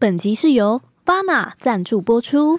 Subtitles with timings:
[0.00, 2.58] 本集是由 Vana 赞助播出。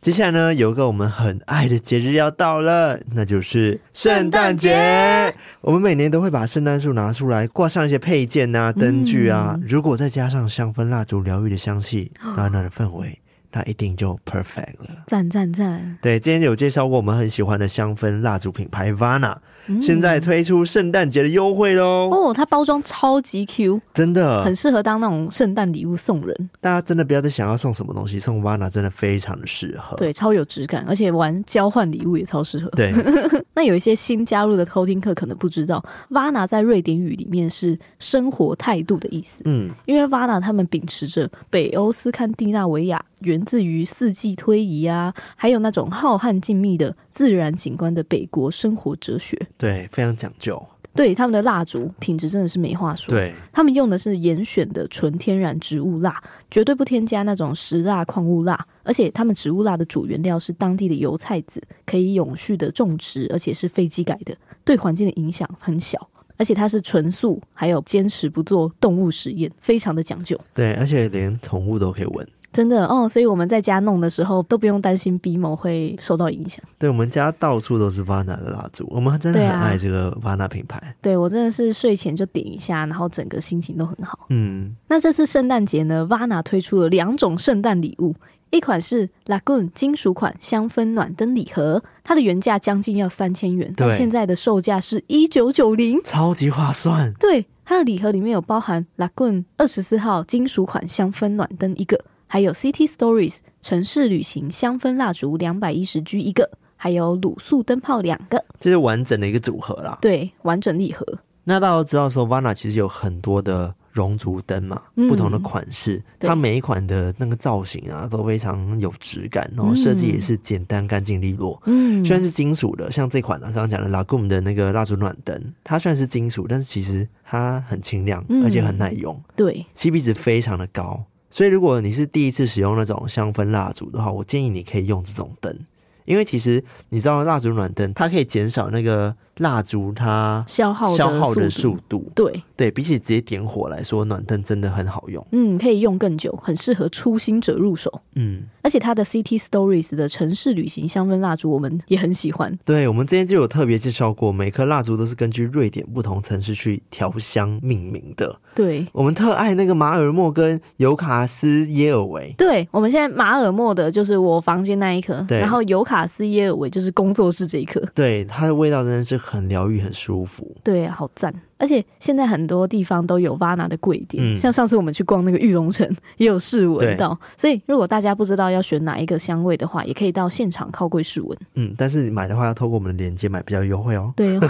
[0.00, 5.34] 接下来呢，有一个我们很爱的节日要到了，那就是圣诞节。
[5.60, 9.58] 我们每年都会把圣诞树拿出来，挂上一些配件啊、灯具啊。
[9.60, 13.20] 嗯、如果再加上香氛蜡烛疗愈的香气，暖暖的氛围。
[13.52, 15.98] 那一定就 perfect 了，赞赞赞！
[16.00, 19.34] 对，今天有介绍过我们很喜欢的香氛蜡烛品牌 Vana，、
[19.66, 22.08] 嗯、现在推出圣诞节的优惠喽！
[22.10, 26.50] 哦，它包装超级 Q，真的很适合当那种圣诞礼物送人。
[26.60, 32.70] 大家真的不要再想要送什么东西，送 Vana 真的非常的适合，对，超有质感，而且玩交换礼物也超适合。
[32.70, 32.92] 对，
[33.52, 39.42] 那有一些新加入的偷听客可能不知道，Vana 在瑞典语里面是生活态度的意思。
[39.44, 43.04] 嗯，因为 Vana 他们秉持着北欧斯堪的纳维亚。
[43.40, 50.62] 源自于四季推移啊，还有那种浩瀚静谧的自然景观的北国生活哲学，对，非常讲究。
[50.92, 53.14] 对，他们的蜡烛品质真的是没话说。
[53.14, 58.58] 对，他们用的是严选的纯天然植物蜡，绝对不添加那种石蜡、矿物蜡。
[58.82, 66.06] 而且，他们植物蜡的主原料是当地的油菜籽，可以永续的种植，而且是非机改的，对环境的影响很小。
[66.36, 70.38] 而且它是纯素，还有坚持不做动物实验，非常的讲究。
[70.54, 72.26] 对，而且连宠物都可以闻。
[72.52, 76.60] 真的哦，所以我们在家弄的时候都不用担心鼻毛会受到影响。
[76.78, 80.94] 对，我们家到处都是 Vana 的蜡烛，我们真的很爱这个 Vana 品牌。
[81.00, 84.26] 对，我真的是睡前就点一下，然后整个心情都很好。
[84.30, 88.16] 嗯，那这次圣诞节呢，Vana 推出了两种圣诞礼物，
[88.50, 97.12] 一款是 Lagoon 金属款香氛暖灯礼盒，它的原价将近要三千元，但现在的售价是一九九零，超级划算。
[97.14, 101.96] 对，它的礼盒里面有包含 Lagoon 二十四号金属款香氛暖灯一个。
[102.32, 109.98] 还有 City Stories 城市旅行香氛蜡烛两百一十 G 一个，还有卤素灯泡两个，这是完整的一个组合啦。
[110.00, 111.04] 对，完整礼盒。
[111.42, 121.60] 那大家都知道说，Vana 其实有很多的熔烛灯嘛，嗯、不同的款式，它每一款的那个造型啊都非常有质感，然后设计也是简单、干净、利落。
[121.66, 129.20] 嗯，虽然是金属的，像这款呢、啊，刚刚讲的 Lagoon 的那个蜡烛暖灯，它虽然是金属，但是其实它很清亮，而且很耐用。
[129.34, 131.02] 对，CP 值非常的高。
[131.30, 135.56] 所以，如果你是第一次使用那种香氛蜡烛的话，我建议你可以用这种灯，
[136.04, 139.16] 因为其实你知道蜡烛暖灯，它可以减少那个。
[139.40, 145.26] 蜡烛它消耗消耗的速度，对对，比起直接点火来说，暖灯真的很好用。
[145.32, 148.02] 嗯，可以用更久，很适合初心者入手。
[148.16, 152.54] 嗯，而且它的 City Stories 的城市旅行香氛蜡烛，我们也很喜欢。
[152.66, 158.38] 对，我们之前就有特别介绍过，每颗蜡烛都是根据瑞典不同城市去调香命名的。
[158.54, 162.34] 对，我们特爱那个马尔默跟尤卡斯耶尔维。
[162.36, 167.80] 对，我们现在马尔默的就是我房间那一颗，对，然后尤卡斯耶尔维就是工作室这一颗。
[167.94, 169.18] 对，它的味道真的是。
[169.30, 170.56] 很疗愈，很舒服。
[170.64, 171.32] 对啊，好赞！
[171.56, 177.18] 而且现在很多地方都有 Vana 的柜店，嗯、像上次我们去逛那个玉龙城，也有试闻到。
[177.36, 181.38] 所以如果大家不知道要选哪一个香味的话，也可以到现场靠柜试闻。
[181.54, 184.12] 嗯，但是你买的话要透过我们的链接买，比较优惠哦。
[184.16, 184.40] 对哦。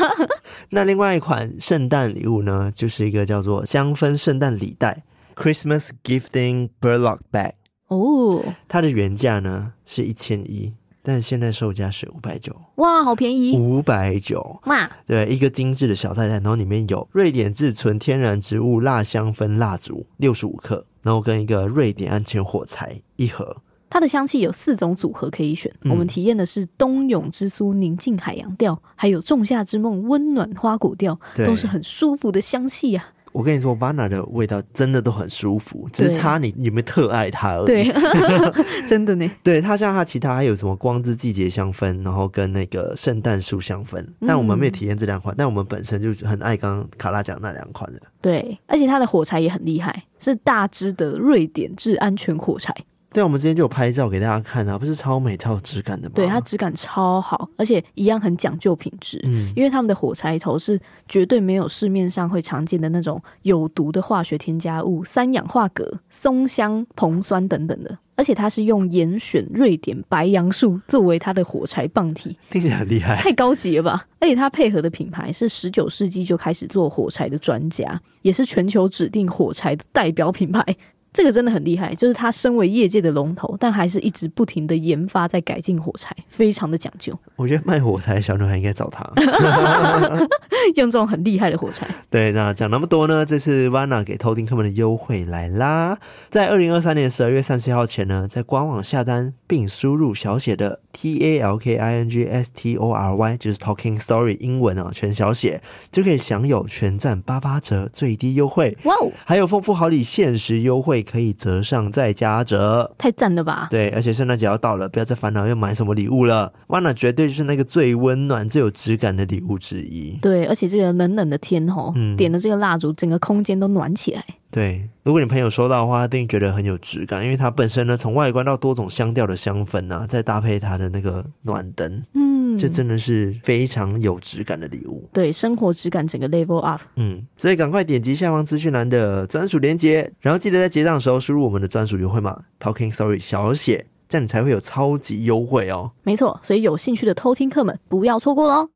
[0.70, 5.02] 那另外一款圣诞礼物呢，就是一个叫做香氛圣诞礼袋
[5.34, 7.52] （Christmas Gifting Burlock Bag）。
[7.88, 10.74] 哦，它的原价呢是一千一。
[11.10, 13.58] 但现在售价是五百九，哇，好便宜！
[13.58, 23.56] 五百九，哇，对，一个精致的小太太，然后里面有瑞典自纯天然植物蜡香氛蜡烛六十五克，然后跟一个瑞典安全火柴一盒。
[23.92, 33.18] 它的香气有四种组合可以选，嗯、我们体验的是冬泳之苏宁静海洋调，还有仲夏之梦温暖花果调，都是很舒服的香气呀、啊。
[33.32, 37.66] 我跟你说，Vana 的味道真的都很舒服，只是差你有没有特爱它而已。
[37.66, 37.92] 对，
[38.88, 39.30] 真的呢。
[39.42, 48.00] 对，它像它其他还有什么光之季节香氛，然后跟那个圣诞树香氛，但我们没有体验这两款，嗯、但我们本身就很爱刚刚卡拉讲那两款的。
[48.20, 52.74] 对，而且它的火柴也很厉害，是大支的瑞典制安全火柴。
[53.12, 56.12] 对，我们之前就有拍照给大家看啊，不是超美、超有质感的吗？
[56.14, 59.20] 对，它质感超好，而且一样很讲究品质。
[59.24, 60.78] 嗯，因为他们的火柴头是
[61.08, 74.06] 绝对没有市面上会常见的那种有毒的化学添加物，三氧化铬、松香、硼酸等等的，而且它是用严选瑞典白杨树作为它的火柴棒体，听起来很厉害，太高级了吧？
[74.20, 80.64] 而且它配合的品牌是十九世纪就开始做火柴的专家，也是全球指定火柴的代表品牌。
[81.12, 87.12] 这个真的很厉害，就是他身为业界的龙头，但还是一直不停的研发，在改进火柴，非常的讲究。
[87.36, 89.04] 我觉得卖火柴的小女孩应该找他，
[90.76, 91.86] 用这种很厉害的火柴。
[92.10, 93.24] 对，那讲那么多呢？
[93.26, 95.98] 这次 Vana 给偷听客们的优惠来啦，
[96.28, 105.60] 在二零二三年十二月三十号前呢，在官网下单并输入小写的 T A L K I N G S T O R Y，就是 Talking Story 英文啊，全小写
[105.90, 108.76] 就可以享有全站八八折最低优惠。
[108.84, 109.10] 哇哦！
[109.24, 113.68] 还有丰富好礼限时优惠，可以折上再加折，太赞了吧？
[113.70, 116.52] 对，而且圣诞节要到了，不要再烦恼要买什么礼物了。
[116.68, 120.18] Vana 绝对就是那个最温暖、最有质感的礼物之一。
[120.22, 124.24] 对，而且这个冷冷的天吼，嗯、点的这个蜡烛，整个空间都暖起来。
[124.50, 135.08] 对，如果你朋友收到的话，一定觉得很有质感，因为它本身呢，从外观到多种香调的香氛啊，再搭配它的那个暖灯，嗯，这真的是非常有质感的礼物。
[135.12, 136.80] 对，生活质感整个 level up。
[136.96, 145.92] 嗯，所以赶快点击下方资讯栏的专属链接，然后记得在结账的时候输入我们的专属优惠码 Talking Story 小写，这样你才会有超级优惠哦。
[146.02, 148.68] 没错，所以有兴趣的偷听客们不要错过喽。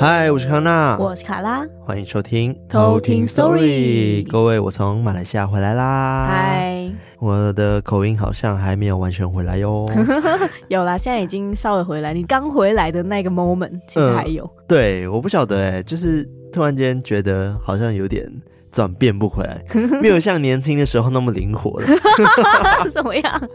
[0.00, 4.26] 嗨，我是康娜，我是卡拉，欢迎收听偷听 Story。
[4.26, 6.26] 各位，我从马来西亚回来啦。
[6.26, 9.86] 嗨，我的口音好像还没有完全回来哟。
[10.68, 12.14] 有啦，现在已经稍微回来。
[12.14, 14.42] 你刚回来的那个 moment，其实还有。
[14.44, 18.30] 呃、对，我不晓得哎，就是突然间觉得好像有点。
[18.72, 19.60] 转变不回来，
[20.00, 21.86] 没有像年轻的时候那么灵活了。
[22.94, 23.48] 怎么样？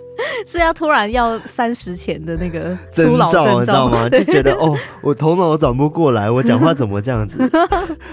[0.46, 4.10] 是要突然要三十前的那个 征兆，你知道吗？
[4.12, 7.40] 就觉得哦，我头脑转不过来，我讲话怎么这样子？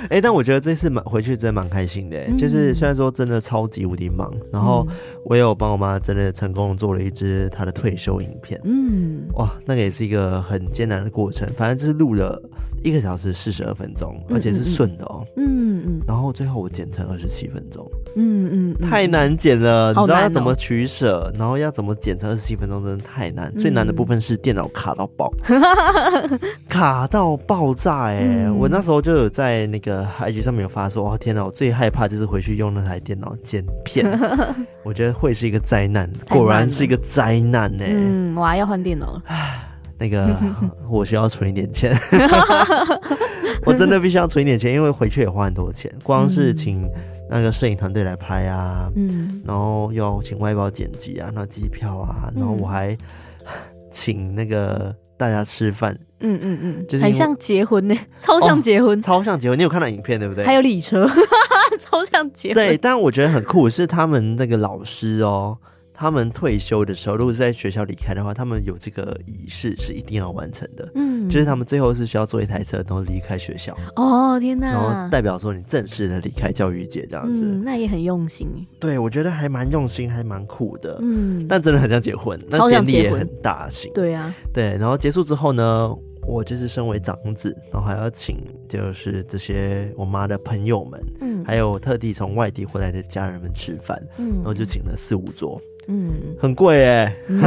[0.04, 4.86] 哎、欸，但我觉得这次蛮回去真的蛮开心的、欸，就是虽然说真的超级无敌忙，然后
[5.24, 8.60] 我也有帮我妈真的成功做了一支她的退休影片。
[8.62, 12.40] 嗯，哇，那个也是一个很艰难的过程，反正就是录了
[12.84, 15.26] 一个小时四十二分钟，而且是顺的哦。
[15.36, 16.92] 嗯嗯，然后最后我剪。
[16.92, 23.50] 成二十七分钟，嗯嗯，太难剪了，哦、你知道要怎么取舍，然后要怎么剪成二十七分钟，真的太难。
[23.54, 25.32] 嗯、最难的部分是电脑卡到爆，
[26.68, 34.04] 卡到爆炸哎、我那时候就有在那个 IG 上面有发说，哦天哪，我最害怕就是回去用那台电脑剪片，
[34.84, 37.90] 我觉得会是一个灾难，果然是一个灾难呢、欸。
[37.94, 39.18] 嗯，我还要换电脑。
[40.02, 40.36] 那个
[40.90, 41.96] 我需要存一点钱，
[43.64, 46.90] 我真的必须要存一点钱，因为回去也花很多钱，光是请
[47.30, 52.98] 那个摄影团队来拍啊，嗯，然后要请外包剪辑啊，那机票啊，然后我还
[53.92, 60.44] 请那个大家吃饭，嗯嗯嗯，就是很像结婚呢， 超像结婚，超像结婚，你有看到影片对不对？
[60.44, 61.08] 还有礼车，
[61.78, 62.54] 超像结婚。
[62.56, 65.56] 对，但我觉得很酷是他们那个老师哦。
[66.02, 70.90] 他们退休的时候，如果是在学校离开的话，他们有这个仪式是一定要完成的。
[70.96, 73.72] 嗯，就是他们最后是需要坐一台车，然后离开学校。
[73.94, 74.66] 哦，天哪！
[74.66, 77.44] 然后代表说你正式的离开教育界这样子。
[77.44, 78.48] 嗯，那也很用心。
[78.80, 80.98] 对，我觉得还蛮用心，还蛮酷的。
[81.00, 83.88] 嗯，但真的很像结婚，那典礼也很大型。
[83.94, 84.76] 对啊，对。
[84.78, 85.88] 然后结束之后呢，
[86.26, 88.38] 我就是身为长子，然后还要请
[88.68, 95.62] 就是这些我妈的朋友们，嗯，还有特地从外地回来的家人们吃饭，嗯，然后就请了四五桌。
[95.88, 97.40] 嗯，很贵哎、嗯，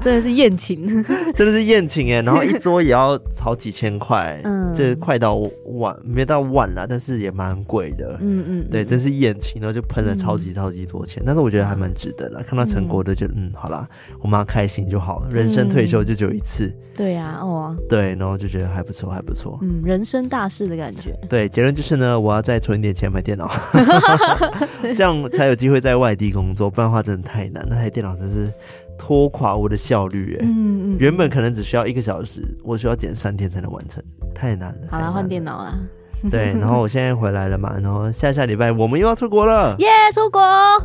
[0.00, 0.86] 真的是宴请，
[1.34, 13.88] 真的是宴请哎，然后一桌也要好几千块，嗯，这快到万没到万了，但是也蛮贵的，嗯嗯，对，真是宴请，然后就喷了超级超级多钱，嗯、但是我觉得还蛮值得的，看到成果的就嗯，嗯，好啦，
[14.20, 23.48] 我妈开心就好了，人生退休就只有一次，对呀，哦，对，然后就觉得还不错，还不错，嗯，人生大事的感觉，对，结论就是呢，我要再存一点钱买电脑，
[24.96, 27.67] 这样才有机会在外地工作，不然的话真的太难。
[27.68, 28.50] 那台电脑真是
[28.98, 30.44] 拖垮我的效率哎！
[30.44, 34.02] 嗯嗯，原本可能只需要一个小时，我需要剪三天才能完成，
[34.34, 34.88] 太难了。
[34.90, 35.78] 好了，换电脑了。
[36.30, 40.40] 对，然后我现在回来了嘛，然后下下礼拜我们又要出国了，耶，yeah, 出国！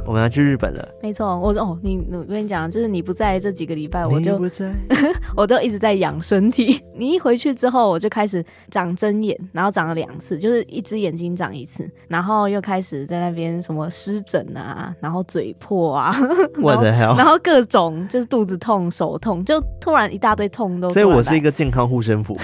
[0.06, 0.88] 我们要去日本了。
[1.02, 4.72] 没错，我说哦，你我跟你讲，就是你不在这几个礼拜，我就不在，
[5.36, 6.80] 我都一直在养身体。
[6.96, 16.16] 你一回去之后，我就开始长针眼，然后长了两次，就是一只眼睛长一次，然后又开始在那边什么湿疹啊，然后嘴破啊，
[16.62, 20.90] 我的 hell，然后各种就是肚子痛、手痛，就突然一大堆痛都。
[20.90, 22.44] 所以我是一个健康护身符吗？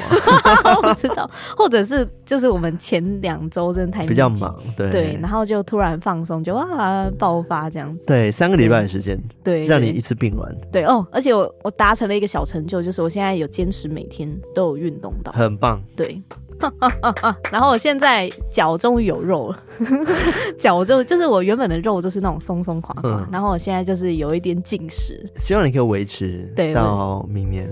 [0.77, 3.59] 我不知道，或者是就是我们前两周。
[3.71, 4.89] 真的太比较忙，对。
[4.89, 16.19] 对，然后就突然放松，就哇爆发这样子，对，三个礼拜的时间，对，让你一次病完，对哦，而且我我达成了一个小成就，就是我现在有坚持每天都有运动到，很棒，对。
[17.51, 19.63] 然后我现在脚终于有肉了，
[20.57, 27.71] 脚就就是我原本的肉就是那种松松垮垮，然后我现在就是有一点紧实，希望你可以维持到明年，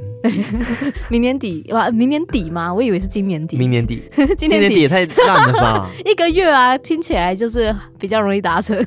[1.09, 2.73] 明年底哇，明年底吗？
[2.73, 4.03] 我以为是今年底，明年底，
[4.37, 4.77] 今年底。
[4.77, 5.89] 也太烂了吧？
[6.05, 8.77] 一个月啊，听起来就是比较容易达成，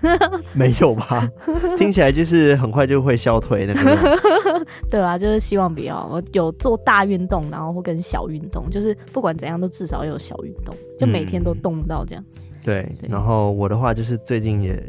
[0.54, 1.28] 没有吧？
[1.76, 6.09] 听起来就是很快就会消退那个，对啊，就是希望不要。
[6.09, 10.00] 我有做大运动，然后或跟小运动，就是不管怎样都至少。
[10.00, 12.38] 少有小运动，就每天都动到这样子。
[12.38, 14.80] 嗯对，然后我的话就是最近也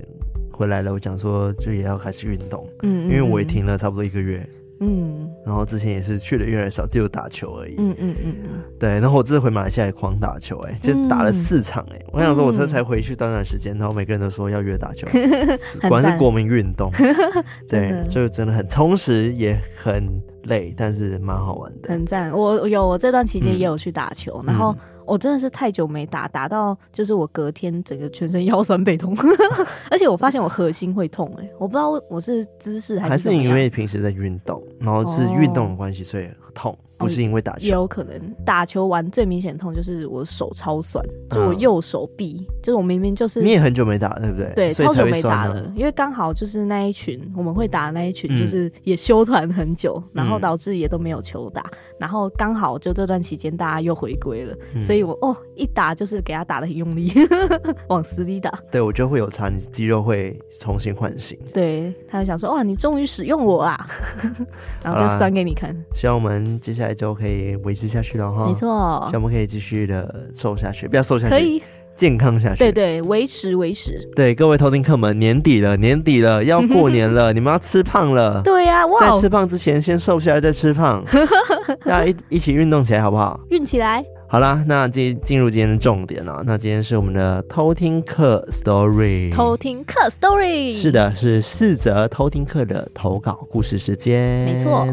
[0.51, 4.47] 回来了，我讲说就也要开始运动，嗯，因为我也停了差不多一个月。
[4.81, 7.75] 嗯，然后之前也是去的越来越少，只有打球而已。
[7.77, 8.89] 嗯嗯嗯嗯，对。
[8.99, 11.99] 然后我这次回马来西亚也狂打球，哎，就打了四场，哎。
[12.11, 15.07] 我想说，我这才回去短短时间，然后每个人都说要约打球，
[15.87, 16.91] 果然是国民运动。
[17.69, 21.89] 对，就真的很充实，也很累，但是蛮好玩的。
[21.89, 24.75] 很赞，我有我这段期间也有去打球，然后。
[25.03, 29.13] 我真的是太久没打，打到就是我隔天整个全身腰酸背痛，
[29.89, 36.77] 而且我发现我核心会痛，哎，我不知道我是姿势还是还是因为平时在运动，然后是运动的关系，所以痛。
[37.01, 38.13] 不是因为打球，也有可能
[38.45, 44.53] 打球完最明显痛就是我手超酸，就我右手臂，就是我明明就是你也很久没打，对不对？
[44.53, 51.65] 对，超久没打了，因为刚好就是那一群我们会打的那一群，就是也休团很久，然后导致也都没有球打，
[51.97, 57.11] 然后刚好就这段期间大家又回归了，所以我哦一打就是给他打的很用力，
[57.89, 58.53] 往死里打。
[58.71, 61.35] 对，我觉得会有差，你肌肉会重新唤醒。
[61.51, 63.89] 对，他就想说哇，你终于使用我啊，
[64.83, 65.75] 然后就酸给你看。
[65.95, 66.91] 希望我们接下来。
[67.01, 68.69] 就可以维持下去了哈，没错，
[69.13, 71.59] 我们可以继续的瘦下去，不要瘦下去，可以
[71.95, 73.99] 健康下去，对对，维持维持。
[74.15, 81.03] 对，各位偷听客们，年底了，年底了，要过年了， 你们要吃胖了，对呀，在吃胖之前先瘦下来再吃胖，
[81.83, 83.39] 大家一一起运动起来好不好？
[83.49, 84.05] 运起来。
[84.27, 86.41] 好啦，那进进入今天的重点了。
[86.45, 94.87] 那今天是我们的偷听客 story，偷听客 story，是的，是四则偷听客的投稿故事时间，没错。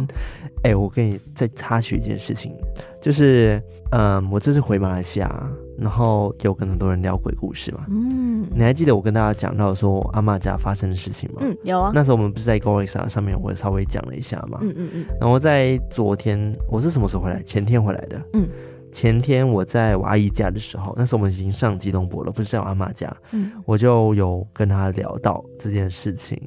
[0.65, 2.53] 哎、欸，我跟你再插曲一件事情，
[3.01, 3.63] 就是，
[3.93, 7.87] 嗯，我这次回马来西亚，然后有跟很多人聊鬼故事嘛。
[7.89, 11.39] 嗯，你还记得我跟大家讲到说我阿妈家发生的事情吗？
[11.43, 11.93] 嗯，有啊。
[11.95, 14.59] 那时候我们不是在 g o r i s a 上面，我稍微讲了一下嘛。
[14.63, 15.07] 嗯嗯嗯。
[15.21, 17.43] 然后在昨天，我是什么时候回来？
[17.45, 18.21] 前天回来的。
[18.33, 18.49] 嗯。
[18.91, 23.15] 前天我在我阿姨家的时候，那时候我们已经上吉隆坡了，不是在我阿妈家。
[23.33, 23.53] 嗯。
[23.65, 26.41] 我就有跟她聊到这件事情。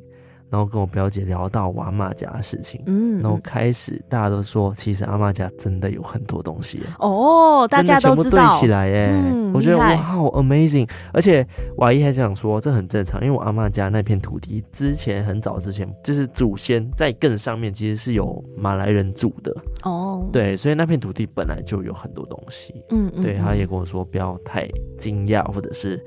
[0.51, 10.87] 然后跟我表姐聊到我阿嬷家的事情，嗯，然后开始大家都说，其实阿嬷家真的有很多东西哦，大家都知道，全部对起来耶，嗯、我觉得哇，好 amazing！
[11.13, 26.03] 而且我阿姨还想说，这很正常，因为我阿嬷家那片土地之前很早之前就是祖先在更上面其实是有马来人住的哦，对，所以那片土地本来就有很多东西，嗯，嗯对，他也跟我说不要太惊讶或者是。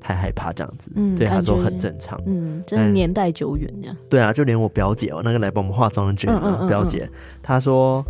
[0.00, 3.96] 太害怕这样子，嗯，对他说很正常，嗯，真的年代久远这样。
[4.08, 6.28] 对啊，就连我表姐哦、喔，那个来帮我们化妆的姐，
[6.68, 7.10] 表姐，
[7.42, 8.00] 她说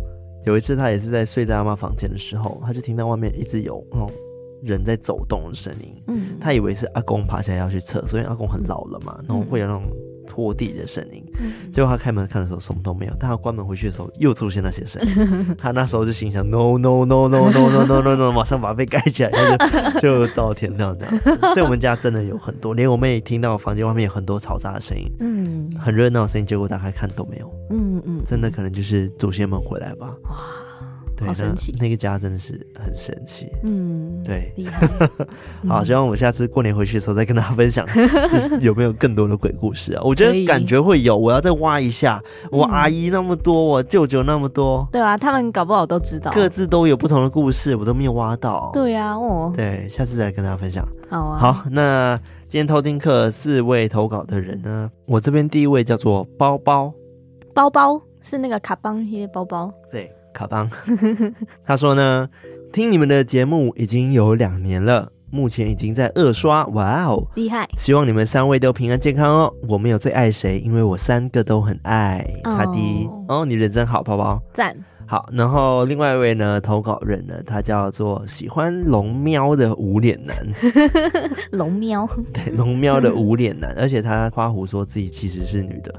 [0.45, 4.11] 有一次她也是在睡在阿妈房间的时候，她就听到外面一直有那种
[4.61, 9.81] 人在走动的声音，嗯，她以为是阿公爬起来要去厕所，因为阿公很老了嘛，然后会有那种。
[10.29, 11.21] 拖地的声音，
[11.73, 19.31] 结果他开门看的时候什么都没有，但他关门回去的时候又出现那些声音， 他那时候就心想 no no no no no no no no no，马上把被盖起来，
[19.99, 21.17] 就就到天亮这样。
[21.53, 30.13] 所以我们家真的有很多，连我妹听到房间外面有很多嘈杂的声音，嗯，很热闹的声音，结果打开看都没有，嗯嗯，真的可能就是祖先们回来吧。
[31.19, 33.51] 对，好神奇，那个家真的是很神奇。
[33.63, 34.87] 嗯，对，厉害。
[35.67, 37.85] 好，希望我下次过年回去的时候再跟大家分享，
[38.31, 40.01] 就是有没有更多的鬼故事啊？
[40.05, 42.23] 我觉得感觉会有，我要再挖一下。
[42.49, 48.69] 我阿姨那么多，我舅舅那么多，对啊，他们搞不好都知道，各自都有不同的故事，我都没有挖到。
[48.71, 50.87] 对啊，哦，对，下次再跟大家分享。
[51.09, 51.37] 好啊。
[51.37, 54.89] 好，那今天偷听课四位投稿的人呢？
[55.05, 56.93] 我这边第一位叫做包包，
[57.53, 60.09] 包包是那个卡邦耶包包，对。
[60.39, 60.69] 卡邦，
[61.67, 62.29] 他说呢，
[62.71, 67.67] 听你们的节目已经有两年了，目前已经在二刷，哇哦，厉害！
[67.77, 69.53] 希望你们三位都平安健康哦。
[69.67, 72.25] 我没有最爱谁，因为我三个都很爱。
[72.45, 74.73] 擦滴哦，你人真好，包包赞。
[75.05, 80.37] 好，然后另外一位呢，投稿人呢，他叫做喜欢龙喵的无脸男，
[81.51, 85.93] 龙喵，对，龙喵的无脸男，而且他夸胡说自己其实是女的。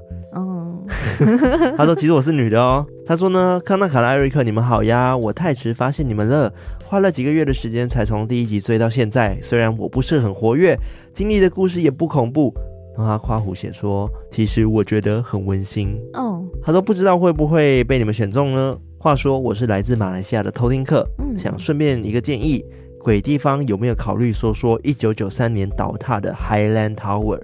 [1.01, 2.87] 哦， 他说其实我是女的哦。
[3.07, 5.17] 他说呢，康纳、卡拉、艾瑞克，你们好呀！
[5.17, 6.53] 我太迟发现你们了，
[6.85, 9.37] 花了几个月的时间才从第一集追到现在。
[9.43, 10.79] 虽然我不是很活跃，
[11.13, 12.55] 经历的故事也不恐怖。
[12.97, 15.99] 然后他夸胡写说，其实我觉得很温馨。
[16.15, 18.77] 哦，他说不知道会不会被你们选中呢？
[18.99, 22.65] 话说我是来自马来西亚的偷听客，嗯、想顺便一个建议，
[23.01, 27.41] 鬼地方有没有考虑说说一九九三年倒塌的 Highland Tower？、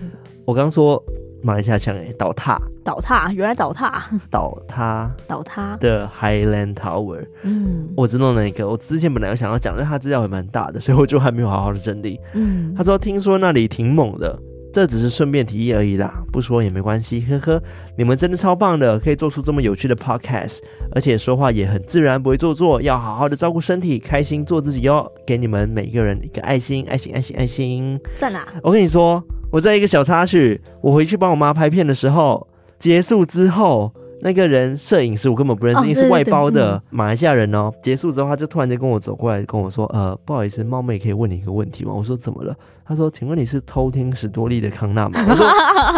[0.00, 0.10] 嗯、
[0.44, 1.02] 我刚说。
[1.42, 5.76] 马来西亚腔哎，倒塌，倒塌，原来倒塌， 倒塌，倒塌。
[5.76, 7.24] 的 Highland Tower。
[7.42, 12.18] 嗯，我知道那个，我之前本来有想要讲，但他资料也蛮大的，所以我就还没有好好的整理。
[12.34, 14.36] 嗯，他说听说那里挺猛的，
[14.72, 17.62] 这只是顺便提议而已啦，不说也没关系，呵呵。
[17.96, 20.58] 你们真的超棒的，可以做出这么有趣的 podcast，
[20.94, 25.10] 而且说话也很自然，不会做作，要好好的照顾身体，开心做自己哦。
[25.26, 27.98] 给你们每一个人一个爱心，爱心，爱心，爱心。
[28.18, 28.46] 在哪？
[28.62, 32.46] 我跟你说，我在一个小插曲，我回去帮我妈拍片的时候，
[32.78, 33.92] 结束之后。
[34.20, 37.72] 那个人摄影师我根本不认识，因为是外包的马来西亚人哦。
[37.82, 45.46] 结束之后，他就突然间跟我走过来，跟我说：“呃，不好意思，冒昧可以问你一个问题吗？”我说：“怎么了？”他说：“请问你是偷听史多利的康纳吗？” 我说：“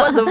[0.04, 0.30] 我的妈！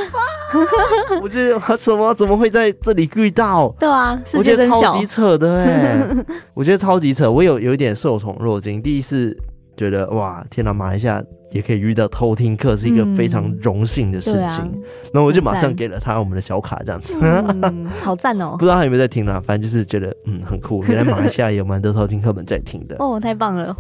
[1.22, 2.13] 我这什么？
[2.13, 6.08] 怎么会在这里遇到？”对啊，我觉得超级扯的哎，
[6.53, 7.29] 我觉得超级扯。
[7.31, 9.36] 我有有一点受宠若惊，第一次
[9.75, 11.24] 觉得哇，天哪，马来西亚。
[11.51, 18.55] 也可以遇到偷听课是一个非常荣幸的事情，那、嗯啊、我就马上给了他我们的小卡，这样子，嗯、好赞哦！
[18.59, 20.83] 不知道他有没有在听啦，反正就是觉得嗯很酷。
[20.89, 23.73] 原来马来西亚有蛮多偷听课们在听的哦，太棒了！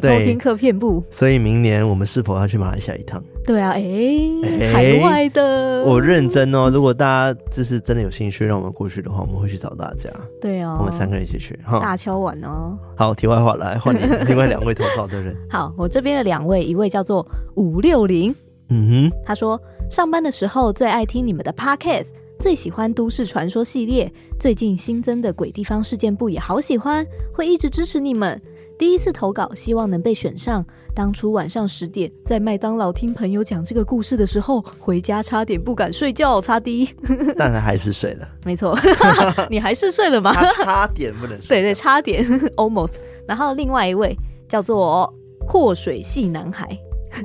[0.24, 1.02] 听课遍布。
[1.10, 3.22] 所以明年我们是否要去马来西亚一趟？
[3.44, 6.70] 对啊，哎、欸，海外的，我认真哦。
[6.70, 10.08] 如果大家就是真的有兴趣让我们过去的话，我们会去找大家。
[10.40, 12.78] 对哦，我们三个人一起去哈，大敲碗哦。
[12.96, 15.34] 好，题外话来换你另外两位投稿的人。
[15.50, 18.32] 好，我这边的两位，一位叫做五六零，
[18.68, 27.04] 嗯哼，他说上班的时候最爱听你们的 podcast，最喜欢都市传说系列，最近新增的鬼地方事件簿也好喜欢，
[27.34, 28.40] 会一直支持你们。
[28.78, 30.64] 第一次投稿，希望能被选上。
[31.00, 36.86] 当初晚上十点在麦当劳听朋友讲这个故事的时候，回家差点不敢睡觉，擦滴。
[37.38, 38.28] 但他还是睡了。
[38.44, 38.78] 没错，
[39.48, 40.30] 你还是睡了吗？
[40.52, 41.62] 差点不能睡。
[41.62, 42.22] 对对，差点，
[42.56, 42.96] almost。
[43.26, 44.14] 然后另外一位
[44.46, 45.10] 叫做
[45.48, 46.68] 祸水系男孩。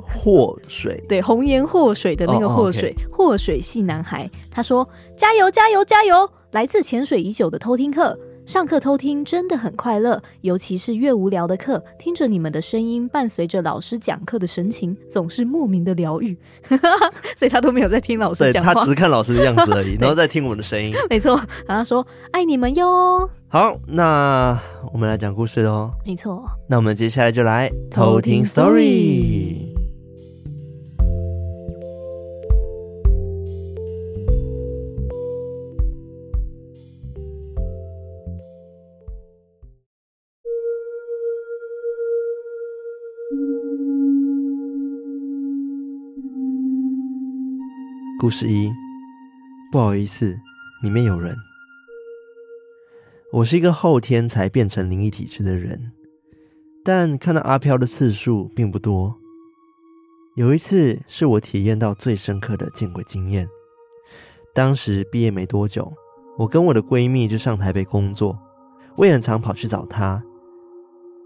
[0.08, 0.98] 祸水。
[1.06, 3.38] 对，红颜祸水的那个祸水，祸、oh, okay.
[3.38, 4.30] 水系男孩。
[4.50, 6.26] 他说：“加油，加油，加油！
[6.52, 16.38] 来自潜水已久的偷听客。”上课偷听真的很快乐，尤其是越无聊的课，听着你们的声音，伴随着老师讲课的神情，总是莫名的疗愈。
[17.36, 20.94] 所以他都没有在听老师讲话，他只看老师的样子而已， 然后在听我们的声音。
[21.10, 21.34] 没错，
[21.66, 23.28] 然后他说爱你们哟。
[23.48, 24.56] 好，那
[24.92, 25.90] 我们来讲故事喽。
[26.06, 29.75] 没错，那我们接下来就来偷听 story。
[48.26, 48.74] 故事一，
[49.70, 50.36] 不好意思，
[50.82, 51.36] 里面有人。
[53.32, 55.92] 我是一个后天才变成灵异体质的人，
[56.84, 59.16] 但看到阿飘的次数并不多。
[60.34, 63.46] 有一次是我体验到最深刻的见鬼经验。
[64.52, 65.92] 当时毕业没多久，
[66.36, 68.36] 我跟我的闺蜜就上台北工作，
[68.96, 70.20] 我也很常跑去找她。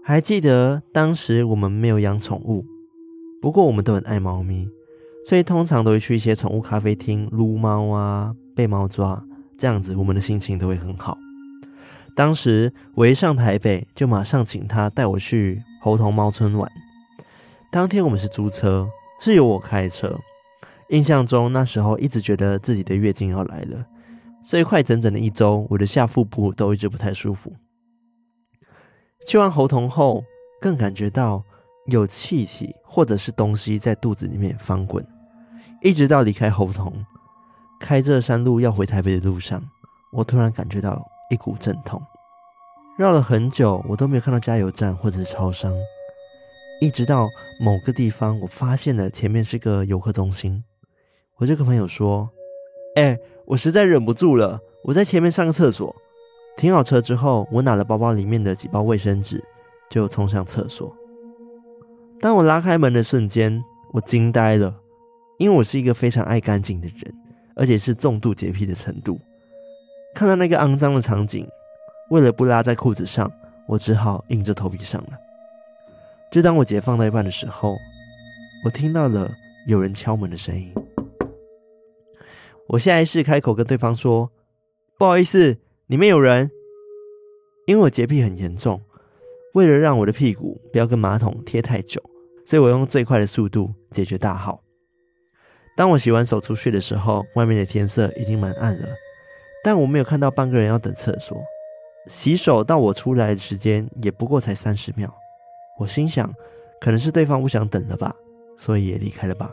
[0.03, 2.63] 还记得当时我们没有养宠物，
[3.41, 4.69] 不过我们都很爱猫咪。
[5.23, 9.23] 所以通常都会去一些宠物咖啡厅撸猫啊，被猫抓，
[9.57, 11.17] 这样子我们的心情都会很好。
[12.15, 16.69] 当时我一上台北，就马上请他带我去猴硐猫村玩。
[17.71, 20.19] 当天我们是租车，是由我开车。
[20.89, 23.85] 印象中那时候一直觉得自己的月经要来了，
[24.43, 27.53] 所以快整整的一周，我的下腹部都一直不太舒服。
[29.27, 30.23] 去完猴童后，
[30.59, 31.43] 更感觉到。
[31.87, 35.03] 有气体或者是东西在肚子里面翻滚，
[35.81, 36.93] 一直到离开猴硐，
[37.79, 39.61] 开这山路要回台北的路上，
[40.13, 41.99] 我突然感觉到一股阵痛。
[42.99, 45.73] 绕了很久，我都没有看到加油站或者是超商，
[46.79, 47.27] 一直到
[47.59, 50.63] 某个地方，我发现了前面是个游客中心。
[51.37, 52.29] 我就跟朋友说
[52.95, 55.95] ：“哎、我实在忍不住了，我在前面上个厕所。”
[56.57, 59.43] 停好车之后，我拿了包包里面的几包卫生纸，
[59.89, 60.95] 就冲向厕所。
[62.19, 63.63] 当我拉开门的瞬间，
[63.93, 64.75] 我惊呆了，
[65.37, 67.13] 因为我是一个非常爱干净的人，
[67.55, 69.19] 而且是重度洁癖的程度。
[70.13, 71.47] 看到那个肮脏的场景，
[72.09, 73.31] 为了不拉在裤子上，
[73.67, 75.17] 我只好硬着头皮上了。
[76.31, 77.75] 就当我解放到一半的时候，
[78.65, 79.31] 我听到了
[79.67, 80.73] 有人敲门的声音。
[82.67, 84.31] 我下意识开口跟对方说
[84.97, 86.49] ：“不好意思，里面有人。”
[87.67, 88.81] 因为我洁癖很严重，
[89.53, 92.01] 为了让我的屁股不要跟马桶贴太久。
[92.45, 94.61] 所以我用最快的速度解决大号。
[95.81, 98.87] 当我洗完手出去的时候，外面的天色已经蛮暗了，
[99.63, 101.41] 但我没有看到半个人要等厕所。
[102.05, 105.11] 洗手到我出来的时间也不过才三十秒。
[105.79, 106.31] 我心想，
[106.79, 108.15] 可能是对方不想等了吧，
[108.59, 109.51] 所以也离开了吧。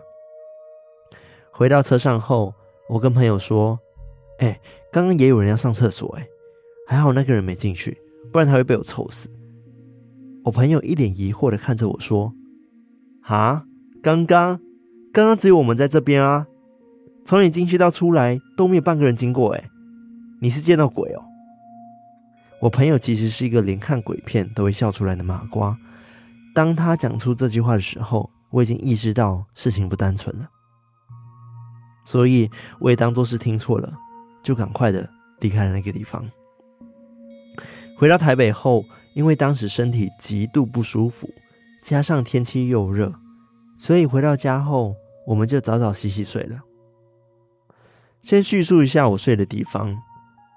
[1.51, 2.53] 回到车上后，
[2.91, 3.81] 我跟朋友说
[4.41, 4.61] ：“哎，
[4.93, 6.27] 刚刚也有人要上厕所，哎，
[6.87, 7.97] 还好那个人没进去，
[8.31, 9.31] 不然他会被我臭死。”
[10.45, 12.31] 我朋友一脸疑惑的看着我说。
[13.23, 13.65] 啊！
[14.03, 14.61] 刚刚
[15.13, 16.47] 刚刚只有我们在这边啊，
[17.25, 19.65] 从你进去到出来都没有半个人经过，诶，
[20.41, 21.25] 你是见到鬼哦？
[22.61, 25.77] 我朋友其实是一个连看鬼片都会笑出来的麻瓜，
[26.55, 30.49] 当他讲出这句话的时候，我已经意识到事情不单纯了，
[32.05, 33.93] 所以我也当作是听错了，
[34.43, 35.09] 就赶快的
[35.41, 36.25] 离开了那个地方。
[37.97, 41.29] 回到台北后，因为当时身体极度不舒服，
[41.83, 43.13] 加上天气又热，
[43.79, 46.59] 所以回到家后，我们就早早洗洗睡了。
[48.21, 49.97] 先叙述一下我睡的地方：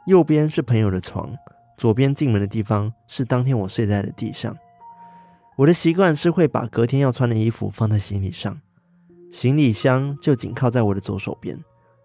[0.07, 1.31] 右边是朋友的床，
[1.77, 4.57] 左边进门的地方是当天我睡在的地上。
[5.55, 8.59] 我的习惯是会把隔天要穿的衣服放在行李上，
[9.31, 11.57] 行李箱就紧靠在我的左手边，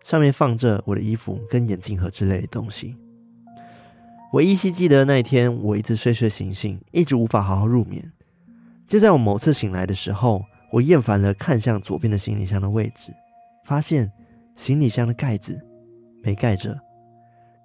[0.05, 2.95] 上面放着我的衣服跟眼镜盒之类的东西。
[4.33, 8.13] 我依稀记得那一天，我一直睡睡醒醒，一直无法好好入眠。
[8.87, 10.45] 就在我某次醒来的时候，
[10.77, 13.11] 我厌烦了看向左边的行李箱的位置，
[13.65, 14.13] 发现
[14.57, 15.59] 行李箱的盖子
[16.23, 16.79] 没盖着。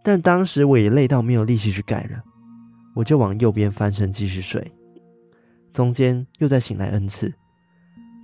[0.01, 2.23] 但当时我也累到没有力气去盖了，
[2.95, 4.71] 我就往右边翻身继续睡。
[5.73, 7.33] 中间又再醒来 N 次，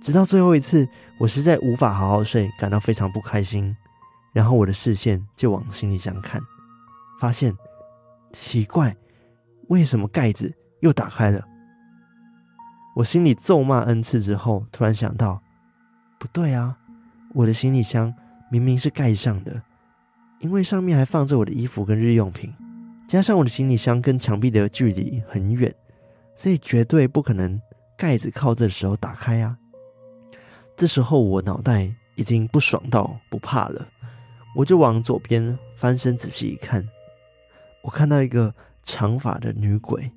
[0.00, 0.88] 直到最后一次，
[1.20, 3.76] 我实在无法好好睡，感到非常不开心。
[4.32, 6.40] 然后我的视线就往行李箱看，
[7.20, 7.54] 发现。
[8.32, 8.96] 奇怪，
[9.68, 11.42] 为什么盖子又打开了？
[12.98, 15.40] 我心里咒骂 N 次之后，突然想到，
[16.18, 16.76] 不对啊，
[17.32, 18.12] 我的行李箱
[18.50, 19.62] 明明是盖上的，
[20.40, 22.52] 因为上面还放着我的衣服跟日用品，
[23.06, 25.72] 加上我的行李箱跟墙壁的距离很远，
[26.34, 27.60] 所以绝对不可能
[27.96, 29.56] 盖子靠着的时候打开啊。
[30.76, 33.86] 这时候我脑袋已经不爽到不怕了，
[34.56, 36.84] 我就往左边翻身仔细一看。
[37.82, 40.10] 我看到一个长发的女鬼，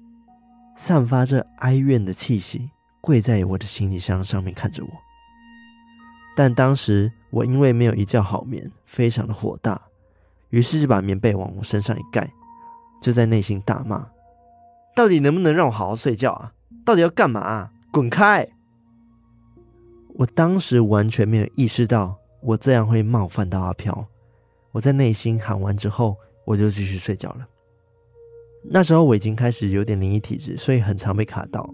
[0.83, 4.89] 散发着哀怨的气息，跪在我的行李箱上面看着我。
[6.35, 9.79] 但当时我因为没有一觉好眠，非常的火大，
[10.49, 12.27] 于是就把棉被往我身上一盖，
[12.99, 14.09] 就在内心大骂
[14.95, 16.51] ：“到底能不能让我好好睡觉啊？
[16.83, 17.69] 到底要干嘛？
[17.91, 18.47] 滚开！”
[20.17, 24.07] 我当时完全没有意识到我这样会冒犯到阿飘。
[24.71, 27.47] 我在内心喊完之后，我就继续睡觉了。
[28.63, 31.73] 那时候我已经开始有点灵异体质，所以很常被卡到。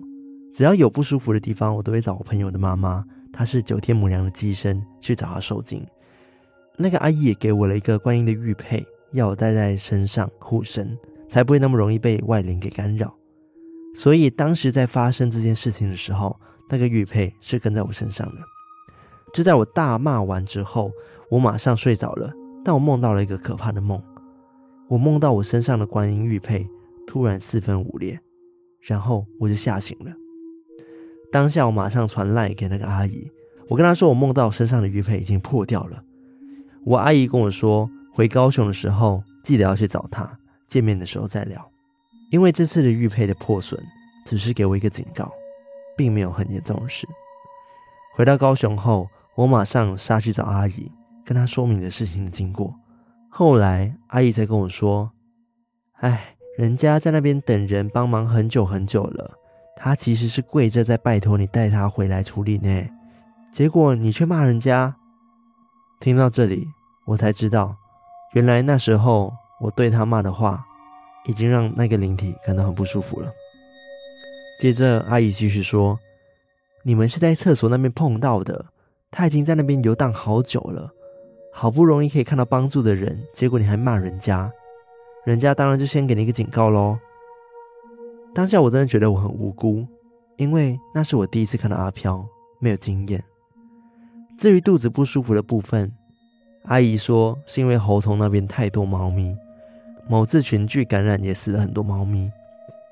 [0.54, 5.86] 只要有不舒服的地方，我都会找我朋友的妈妈，她是九天母娘的乩身，去找她受惊。
[6.78, 10.98] 那个阿姨也给我了一个观音的玉佩，要我戴在身上护身，
[11.28, 13.14] 才不会那么容易被外灵给干扰。
[13.94, 18.42] 所以当时在发生这件事情的时候，那个玉佩是跟在我身上的。
[19.34, 20.92] 就在我大骂完之后，
[21.30, 22.32] 我马上睡着了，
[22.64, 24.02] 但我梦到了一个可怕的梦。
[24.88, 26.66] 我梦到我身上的观音玉佩。
[27.08, 28.20] 突然四分五裂，
[28.82, 30.14] 然后我就吓醒了。
[31.32, 33.32] 当下我马上传赖给那个阿姨，
[33.70, 36.04] 我跟她说我梦到身上的玉佩已经破掉了。
[36.86, 41.72] 我阿姨跟我说，回高雄的时候记得要去找她，见面的时候再聊。
[42.30, 43.82] 因为这次的玉佩的破损
[44.26, 45.32] 只是给我一个警告，
[45.96, 47.08] 并没有很严重的事。
[48.16, 50.92] 回到高雄后，我马上杀去找阿姨，
[51.24, 52.76] 跟她说明了事情的经过。
[53.30, 55.12] 后来阿姨才跟我说
[56.00, 59.32] ：“哎。”人家在那边等人帮忙很久很久了，
[59.76, 62.84] 他其实是跪着在拜托你带他回来处理呢，
[63.52, 64.96] 结果你却骂人家。
[66.00, 66.68] 听到这里，
[67.06, 67.76] 我才知道，
[68.34, 70.66] 原来那时候我对他骂的话，
[71.28, 73.32] 已经让那个灵体感到很不舒服了。
[74.60, 76.00] 接着阿姨继续说
[76.84, 78.66] ：“你们是在厕所那边碰到的，
[79.12, 80.92] 他已经在那边游荡好久了，
[81.54, 84.52] 好不容易可以看到帮助的人，结果你还骂人家。”
[85.28, 86.98] 人家当然就先给你一个警告喽。
[88.34, 89.86] 当下我真的觉得我很无辜，
[90.38, 92.26] 因为那是我第一次看到阿飘，
[92.62, 93.22] 没有经验。
[94.38, 95.92] 至于肚子不舒服的部分，
[96.64, 99.36] 阿姨说是因为猴硐那边太多猫咪，
[100.08, 102.32] 某次群聚感染也死了很多猫咪，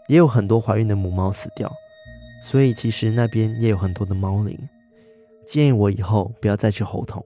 [0.09, 1.71] 也有很多怀孕的母猫死掉，
[2.43, 4.59] 所以其实那边也有很多的猫灵。
[5.47, 7.23] 建议我以后不要再去猴硐。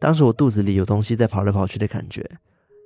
[0.00, 2.28] 当时我肚子里有东西在跑来跑去的感觉。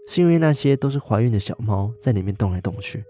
[0.06, 3.04] 是因为那些都是怀孕的小猫在里面动来动去。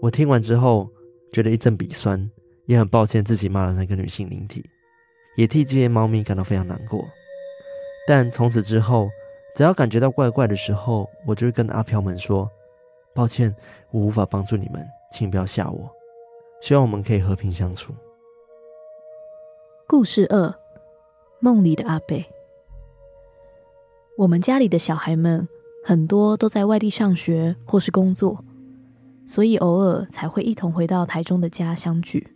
[0.00, 0.90] 我听完之后
[1.32, 2.30] 觉得一阵鼻酸，
[2.64, 4.64] 也很抱歉自己骂了那个女性灵体，
[5.36, 7.04] 也替这些猫咪感到非常难过。
[8.06, 9.08] 但从此之后，
[9.54, 12.48] 只要感觉到怪怪的时候，我就会跟阿飘们说
[13.14, 13.54] ：“抱歉，
[13.90, 15.90] 我无法帮助你们，请不要吓我。
[16.60, 17.94] 希望我们可以和平相处。”
[19.88, 20.54] 故事二：
[21.40, 22.22] 梦里的阿伯。
[24.18, 25.48] 我们家里的小孩们。
[25.88, 28.44] 很多都在外地上学或是工作，
[29.24, 32.34] 所以偶尔才会一同回到台中的家相聚。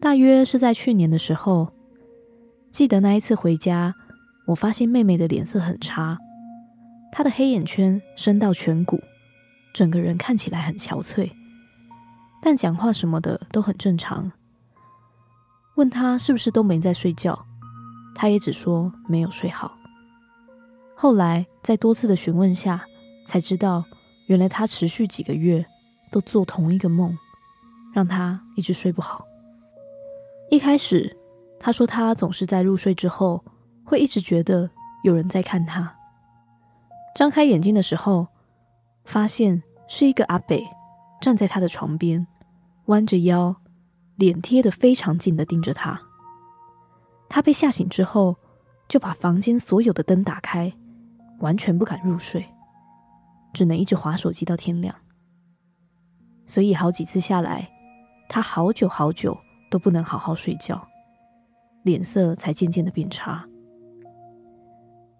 [0.00, 1.68] 大约是在去年的时候，
[2.72, 3.94] 记得那一次回家，
[4.46, 6.16] 我发现妹妹的脸色很差，
[7.12, 8.98] 她的黑眼圈深到颧骨，
[9.74, 11.30] 整个人看起来很憔悴，
[12.40, 14.32] 但讲话什么的都很正常。
[15.74, 17.44] 问她是不是都没在睡觉，
[18.14, 19.76] 她也只说没有睡好。
[21.04, 22.82] 后来在多次的询问下，
[23.26, 23.84] 才知道
[24.24, 25.62] 原来他持续几个月
[26.10, 27.14] 都做同一个梦，
[27.92, 29.22] 让他一直睡不好。
[30.50, 31.14] 一开始，
[31.60, 33.44] 他说他总是在入睡之后。
[33.84, 34.70] 会一直觉得
[35.02, 35.94] 有人在看他。
[37.14, 38.26] 张开眼睛的时候，
[39.04, 40.64] 发现是一个阿北
[41.20, 42.26] 站在他的床边，
[42.86, 43.54] 弯着腰，
[44.16, 46.00] 脸贴得非常近的盯着他。
[47.28, 48.36] 他被吓醒之后，
[48.88, 50.72] 就把房间所有的灯打开，
[51.44, 52.42] 完全不敢入睡，
[53.52, 54.94] 只能一直划手机到天亮。
[56.46, 57.68] 所以好几次下来，
[58.30, 59.36] 他好久好久
[59.70, 60.88] 都不能好好睡觉，
[61.82, 63.46] 脸色才渐渐的变差。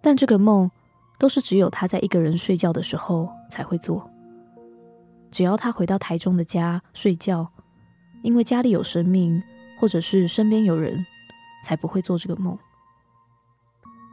[0.01, 0.71] 但这个梦
[1.19, 4.11] 都是只有他在一个人睡觉的时候才会做。
[5.31, 7.51] 只要他回到台中的家睡觉，
[8.23, 9.43] 因为家里有生命，
[9.79, 11.05] 或者是身边有人，
[11.63, 12.59] 才不会做这个梦。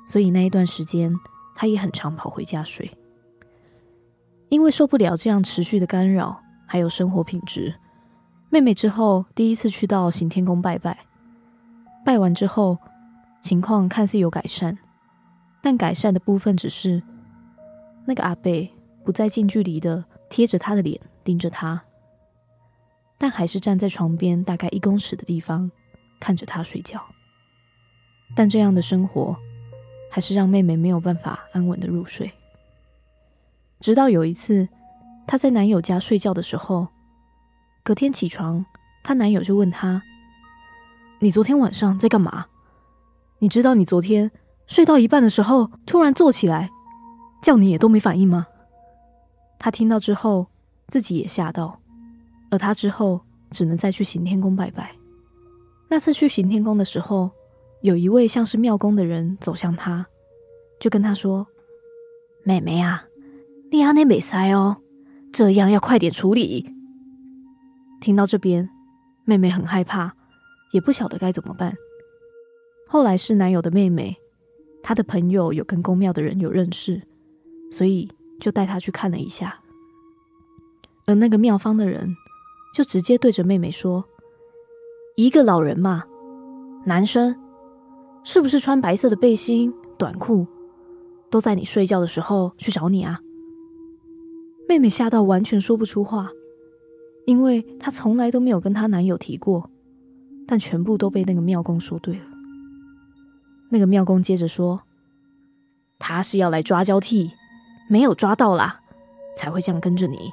[0.05, 1.13] 所以那一段时间，
[1.55, 2.89] 他也很常跑回家睡。
[4.49, 7.73] 因为受不了这样持续的干扰，还有生活品质，
[8.49, 11.05] 妹妹之后第一次去到行天宫拜拜，
[12.03, 12.77] 拜完之后，
[13.39, 14.77] 情况看似有改善。
[15.61, 17.01] 但改善的部分只是
[18.05, 18.69] 那个阿贝
[19.05, 21.81] 不再近距离的贴着他的脸盯着他，
[23.17, 25.71] 但还是站在床边大概一公尺的地方
[26.19, 26.99] 看着他睡觉。
[28.35, 29.37] 但这样的生活
[30.11, 32.29] 还是让妹妹没有办法安稳的入睡。
[33.79, 34.67] 直到有一次，
[35.25, 36.87] 她在男友家睡觉的时候，
[37.81, 38.63] 隔天起床，
[39.01, 40.03] 她男友就问她
[41.19, 42.45] ：“你昨天晚上在干嘛？
[43.39, 44.29] 你知道你昨天？”
[44.67, 46.69] 睡到一半的时候，突然坐起来，
[47.41, 48.47] 叫你也都没反应吗？
[49.59, 50.47] 她听到之后，
[50.87, 51.79] 自己也吓到，
[52.49, 54.95] 而她之后只能再去行天宫拜拜。
[55.89, 57.31] 那次去行天宫的时候，
[57.81, 60.05] 有一位像是庙公的人走向他，
[60.79, 61.47] 就跟他说
[62.43, 63.05] ：“妹妹啊，
[63.71, 64.77] 你要那没塞哦，
[65.31, 66.73] 这样要快点处理。”
[67.99, 68.69] 听到这边，
[69.25, 70.13] 妹妹很害怕，
[70.71, 71.75] 也不晓得该怎么办。
[72.87, 74.17] 后来是男友的妹妹。
[74.83, 76.99] 他的朋友有跟宫庙的人有认识，
[77.69, 79.59] 所以就带他去看了一下。
[81.05, 82.15] 而那个庙方的人
[82.73, 84.03] 就直接对着妹妹说
[85.15, 86.03] ：“一个老人嘛，
[86.83, 87.39] 男生，
[88.23, 90.47] 是不是穿白色的背心、短裤，
[91.29, 93.19] 都在你睡觉的时候去找你啊？”
[94.67, 96.29] 妹妹吓到完全说不出话，
[97.25, 99.69] 因为她从来都没有跟她男友提过，
[100.47, 102.25] 但全部都被那个庙公说对了。
[103.69, 104.81] 那个庙公接着说
[105.97, 107.31] ：“他是要来抓交替，
[107.89, 108.81] 没有抓到啦，
[109.35, 110.31] 才会这样跟着你。”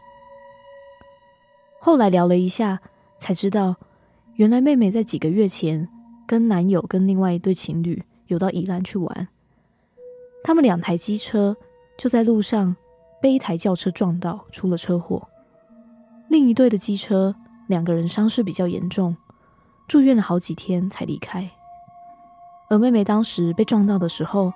[1.80, 2.80] 后来聊了一下，
[3.16, 3.76] 才知道
[4.34, 5.88] 原来妹妹在几个月前
[6.28, 9.28] 跟男友跟另外一对情侣有到宜兰去玩，
[10.44, 11.56] 他们两台机车
[11.96, 12.76] 就在路上
[13.22, 15.26] 被一台轿车撞到，出了车祸。
[16.28, 17.34] 另一队的机车
[17.66, 19.16] 两个人伤势比较严重，
[19.88, 21.50] 住院了好几天才离开。
[22.68, 24.52] 而妹妹当时被撞到的时候，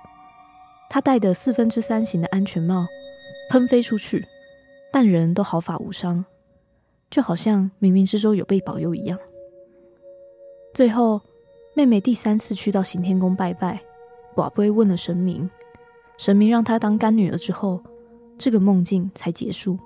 [0.91, 2.85] 她戴的四分之三型的安全帽
[3.49, 4.23] 喷飞出去，
[4.91, 6.23] 但人都毫发无伤，
[7.09, 9.17] 就好像冥冥之中有被保佑一样。
[10.75, 11.19] 最后，
[11.75, 13.81] 妹妹第三次去到行天宫拜拜，
[14.35, 15.49] 跋杯问了神明，
[16.17, 17.81] 神明让她当干女儿之后，
[18.37, 19.79] 这个梦境才结束，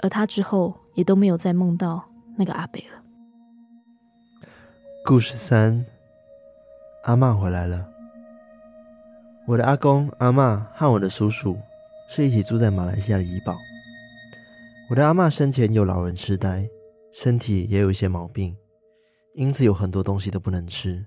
[0.00, 2.04] 而她之后也都没有再梦到
[2.36, 3.02] 那个阿北了。
[5.04, 5.84] 故事三。
[7.04, 7.86] 阿嬷回来了。
[9.46, 11.58] 我的阿公、阿嬷和我的叔叔
[12.08, 13.54] 是一起住在马来西亚的怡保。
[14.90, 16.66] 我的阿嬷生前有老人痴呆，
[17.12, 18.56] 身体也有一些毛病，
[19.34, 21.04] 因此有很多东西都不能吃，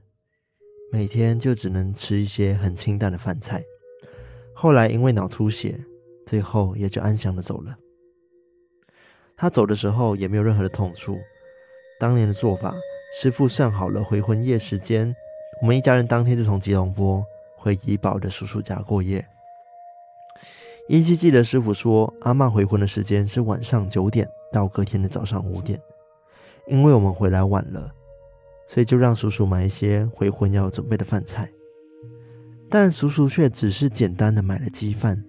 [0.92, 3.63] 每天就只能吃一些很清淡的饭菜。
[4.54, 5.80] 后来因为脑出血，
[6.26, 7.78] 最后也就安详的走了。
[9.38, 11.18] 他走的时候也没有任何的痛处。
[12.02, 12.76] 当年的做法，
[13.18, 15.16] 师傅算好了回魂夜时间。
[15.62, 17.24] 我们一家人当天就从吉隆坡
[17.56, 19.26] 回怡保的叔叔家过夜。
[20.90, 25.80] 依稀记得师傅说，阿嬷回魂的时间是晚上九点到隔天的早上五点。
[26.68, 27.94] 因为我们回来晚了，
[28.67, 31.49] 所以就让叔叔买一些回魂要准备的饭菜。
[32.69, 35.23] 但叔叔却只是简单的买了鸡饭，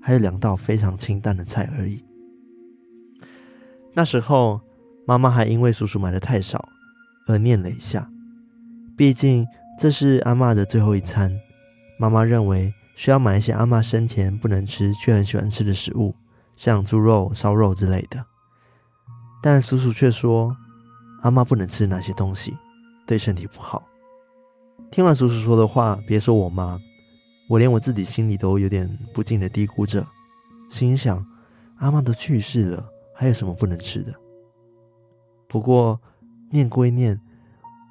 [0.00, 2.04] 还有两道非常清淡的菜而已。
[3.92, 4.60] 那时候，
[5.04, 6.68] 妈妈还因为叔叔买的太少
[7.26, 8.08] 而念了一下。
[8.96, 9.46] 毕竟
[9.78, 11.36] 这是阿嬷的最后一餐，
[11.98, 16.14] 妈妈认为需要买一些阿嬷生前不能吃却很喜欢吃的食物，
[16.56, 18.24] 像猪肉、烧肉之类的。
[19.42, 20.56] 但叔叔却说，
[21.22, 22.56] 阿嬷不能吃那些东西，
[23.06, 23.86] 对身体不好。
[24.90, 26.80] 听完叔叔说的话，别说我妈，
[27.48, 30.06] 我连我自己心里都有点不禁的嘀咕着，
[30.70, 31.24] 心想：
[31.78, 34.12] 阿嬷都去世了，还有什么不能吃的？
[35.48, 36.00] 不过
[36.50, 37.20] 念归念。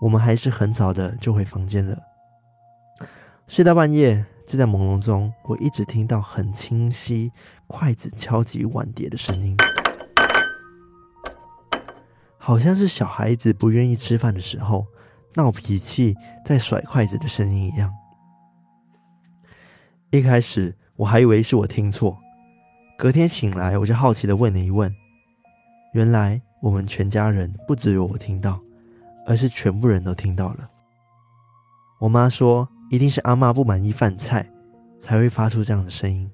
[0.02, 1.98] 我们还是很早的就回房间了。
[3.48, 7.32] 睡到半夜，就在朦胧中，我一直听到很清晰
[7.66, 9.56] 筷子敲击碗碟的声音，
[12.38, 14.86] 好像是小孩子不愿意吃饭的时候
[15.36, 17.94] 闹脾气在甩筷子的声音一样。
[20.12, 22.18] 一开始我还以为是我听错，
[22.98, 24.94] 隔天醒来我就好奇的问了一问，
[25.94, 28.60] 原来我们全家人不只有我听到。
[29.28, 30.70] 而是全部人都听到了。
[31.98, 34.48] 我妈说，一定是阿嬷不满意饭菜，
[35.00, 36.30] 才会发出这样的声音。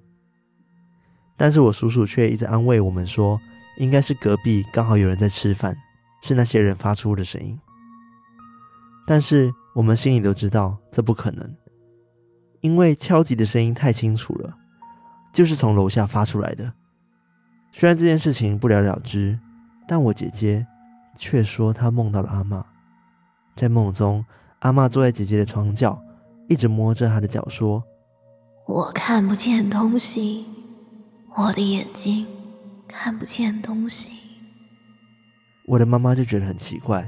[1.38, 3.40] 但是我叔叔却一直安慰我们说，
[3.78, 5.74] 应该是隔壁刚好有人在吃饭，
[6.22, 7.58] 是那些人发出的声音。
[9.06, 11.56] 但是我们心里都知道，这不可能，
[12.62, 14.56] 因为敲击的声音太清楚了，
[15.34, 16.72] 就是从楼下发出来的。
[17.74, 19.40] 虽然这件事情不了了之，
[19.88, 20.66] 但我姐姐
[21.16, 22.64] 却说她梦到了阿嬷。
[23.56, 24.26] 在梦中，
[24.60, 26.02] 阿嬷坐在姐姐的床角，
[26.48, 27.84] 一直摸着她的脚，说
[28.68, 30.46] ：“我看不见东西，
[31.36, 32.28] 我的眼睛
[32.88, 34.12] 看不见东西。”
[35.68, 37.08] 我的妈妈就觉得很奇怪，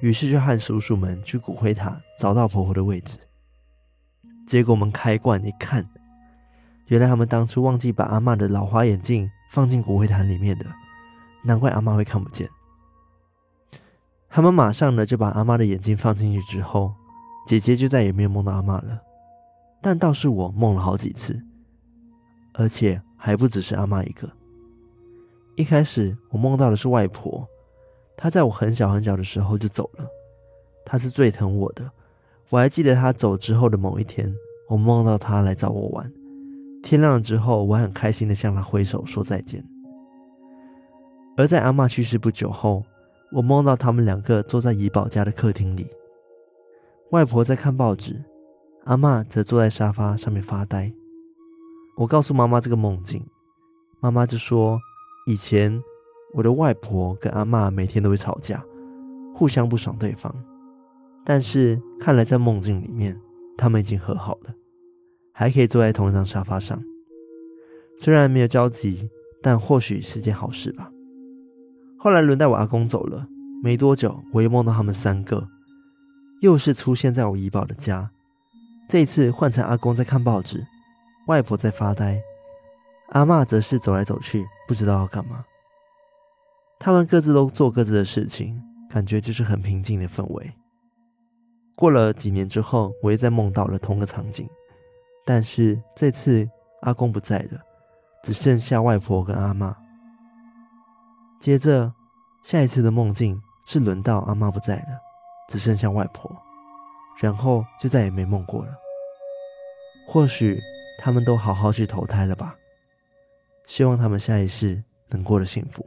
[0.00, 3.18] 于是就和叔叔们去骨灰塔找到婆婆的位置。
[4.46, 5.86] 结果我们开罐一看，
[6.86, 10.64] 原来他们当初忘记把阿嬷的老花眼镜放进骨灰坛里面的，
[11.44, 12.48] 难怪阿嬷会看不见。
[14.30, 16.94] 他们马上呢就把阿嬷的眼镜放进去之后，
[17.46, 19.00] 姐姐就再也没有梦到阿嬷了，
[19.82, 21.42] 但倒是我梦了好几次，
[22.54, 24.30] 而且还不只是阿嬷一个。
[25.56, 27.46] 一开始我梦到的是外婆，
[28.20, 30.04] 她在我很小很小的时候就走了，
[30.84, 31.88] 她是最疼我的。
[32.50, 34.34] 我还记得她走之后的某一天，
[34.68, 36.12] 我梦到她来找我玩，
[36.82, 39.64] 天亮了之后，我很开心的向她挥手说再见。
[41.36, 42.82] 而在阿嬷去世不久后，
[43.30, 45.86] 我梦到他们两个坐在怡宝家的客厅里，
[47.12, 48.20] 外婆在看报纸，
[48.86, 50.92] 阿嬷则坐在沙发上面发呆。
[51.96, 53.24] 我告诉妈妈这个梦境，
[54.00, 54.80] 妈妈就说：
[55.26, 55.80] 以前
[56.34, 58.62] 我的外婆跟阿嬷每天都会吵架，
[59.34, 60.34] 互相不爽对方，
[61.24, 63.18] 但是看来在梦境里面，
[63.56, 64.54] 他们已经和好了，
[65.32, 66.82] 还可以坐在同一张沙发上。
[67.98, 69.10] 虽然没有交集，
[69.42, 70.90] 但或许是件好事吧。
[71.98, 73.26] 后来轮到我阿公走了，
[73.62, 75.48] 没多久，我又梦到他们三个，
[76.40, 78.10] 又是出现在我怡宝的家。
[78.88, 80.64] 这一次换成阿公在看报纸，
[81.26, 82.20] 外婆在发呆，
[83.08, 85.44] 阿嬷则是走来走去，不知道要干嘛。
[86.78, 90.52] 他们各自都做各自的事情，感觉就是很平静的氛围。
[91.74, 94.48] 过了几年之后，我又再梦到了同个场景，
[95.24, 96.48] 但是这次
[96.82, 97.60] 阿公不在了，
[98.22, 99.76] 只剩下外婆跟阿妈。
[101.40, 101.92] 接着，
[102.42, 105.00] 下一次的梦境是轮到阿妈不在了，
[105.48, 106.30] 只剩下外婆，
[107.20, 108.72] 然后就再也没梦过了。
[110.08, 110.58] 或许
[111.00, 112.56] 他们都好好去投胎了吧？
[113.66, 115.84] 希望他们下一世能过得幸福。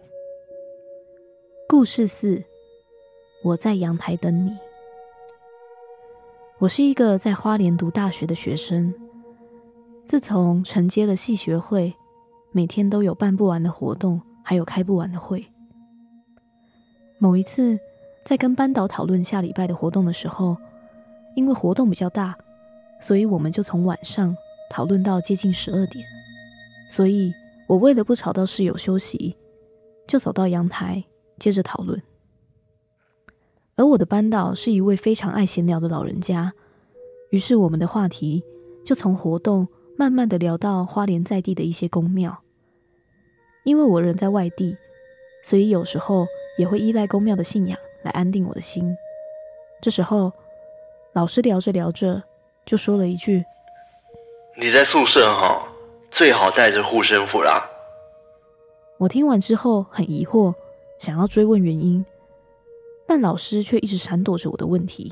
[1.72, 2.44] 故事四：
[3.46, 4.52] 我在阳台等你。
[6.58, 8.94] 我是一个在花莲读大学的学生，
[10.04, 11.96] 自从承接了系学会，
[12.52, 14.22] 每天都有办不完的活动。
[14.44, 15.46] 还有开不完的会。
[17.18, 17.80] 某一次，
[18.26, 20.58] 在跟班导讨论下礼拜的活动的时候，
[21.38, 22.38] 因为活动比较大，
[23.00, 24.36] 所以我们就从晚上
[24.70, 26.06] 讨论到接近十二点。
[26.90, 27.32] 所以
[27.66, 29.38] 我为了不吵到室友休息，
[30.06, 31.02] 就走到阳台
[31.42, 32.00] 接着讨论。
[33.76, 36.54] 而我的班导是一位非常爱闲聊的老人家，
[37.32, 38.44] 于是我们的话题
[38.86, 42.44] 就从活动慢慢的聊到花莲在地的一些宫庙。
[43.64, 44.78] 因为我人在外地，
[45.44, 46.28] 所以有时候
[46.60, 48.96] 也会依赖宫庙的信仰来安定我的心。
[49.82, 50.32] 这时候，
[51.14, 52.22] 老师聊着聊着
[52.66, 53.44] 就说了一句
[54.62, 55.68] ：“你在宿舍哈，
[56.12, 57.68] 最好带着护身符啦。”
[59.00, 60.54] 我听完之后很疑惑，
[61.02, 62.06] 想要追问原因，
[63.08, 65.12] 但老师却一直闪躲着我的问题，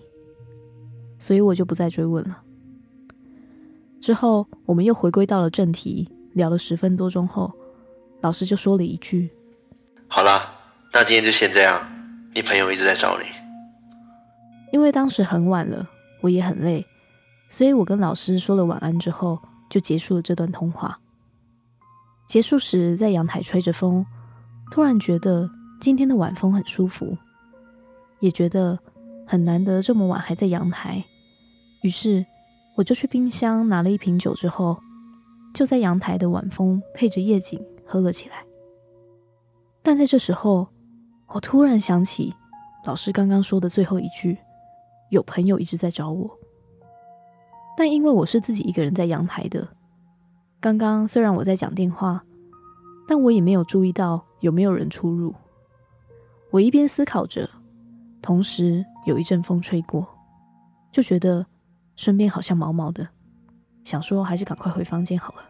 [1.17, 2.43] 所以我就不再追问了。
[3.99, 7.51] 之后，我们又回归到了正题，聊了十分多钟后。
[8.21, 9.31] 老师就说了一句
[10.07, 10.53] ：“好啦，
[10.93, 11.81] 那今天就先这样。
[12.35, 13.25] 你朋友一直在找你。”
[14.71, 15.89] 因为当时很晚了，
[16.21, 16.85] 我也很累，
[17.49, 19.39] 所以我跟老师说了晚安之后，
[19.71, 20.99] 就结束了这段通话。
[22.27, 24.05] 结束时，在阳台吹着风，
[24.69, 25.49] 突然觉得
[25.79, 27.17] 今天的晚风很舒服，
[28.19, 28.77] 也觉得
[29.25, 31.01] 很难得这么晚还在阳台。
[31.83, 32.25] 于是，
[32.75, 34.77] 我就去冰箱拿了一瓶酒，之后
[35.53, 38.43] 就在阳台的晚风配着夜景喝了起来。
[39.81, 40.67] 但在这时候，
[41.27, 42.33] 我突然想起
[42.85, 44.37] 老师刚刚说的最后一句
[45.09, 46.29] ：“有朋友一直在找我。”
[47.77, 49.65] 但因为我是自己一个人在阳台的。
[50.59, 52.21] 刚刚虽然我在讲电话，
[53.07, 55.33] 但我也没有注意到有没有人出入。
[56.51, 57.49] 我一边思考着，
[58.21, 60.07] 同时有一阵风吹过，
[60.91, 61.45] 就觉得
[61.95, 63.07] 身边好像毛毛的，
[63.83, 65.43] 想说还是赶快回房间好了。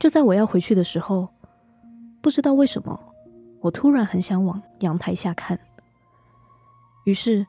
[0.00, 1.28] 就在我要回去的时候，
[2.22, 2.98] 不知道为什么，
[3.60, 5.58] 我突然很想往阳台下看。
[7.04, 7.46] 于是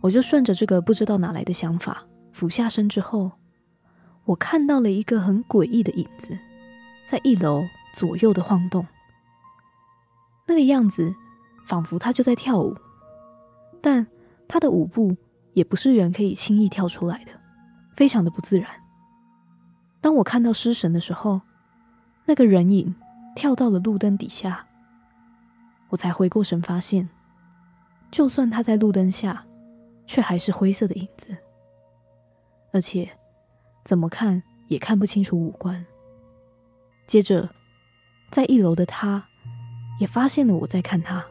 [0.00, 3.32] 我就顺着这个不知道哪来的想法，俯下身之后。
[4.24, 6.36] 我看到了一个很诡异的影子，
[7.08, 7.62] 在一楼
[7.94, 8.84] 左右的晃动，
[10.46, 11.14] 那个样子
[11.64, 12.74] 仿佛他就在跳舞，
[13.80, 14.06] 但
[14.48, 15.16] 他的舞步
[15.52, 17.32] 也不是人可以轻易跳出来的，
[17.94, 18.68] 非常的不自然。
[20.00, 21.40] 当我看到失神的时候，
[22.24, 22.94] 那个人影
[23.34, 24.66] 跳到了路灯底下，
[25.88, 27.08] 我才回过神，发现，
[28.10, 29.44] 就算他在路灯下，
[30.06, 31.36] 却还是灰色的影子，
[32.72, 33.10] 而且。
[33.84, 35.86] 怎么看也看不清楚五官。
[37.06, 37.48] 接着，
[38.32, 39.28] 在一楼的他，
[39.98, 41.24] 也发现了我在看他。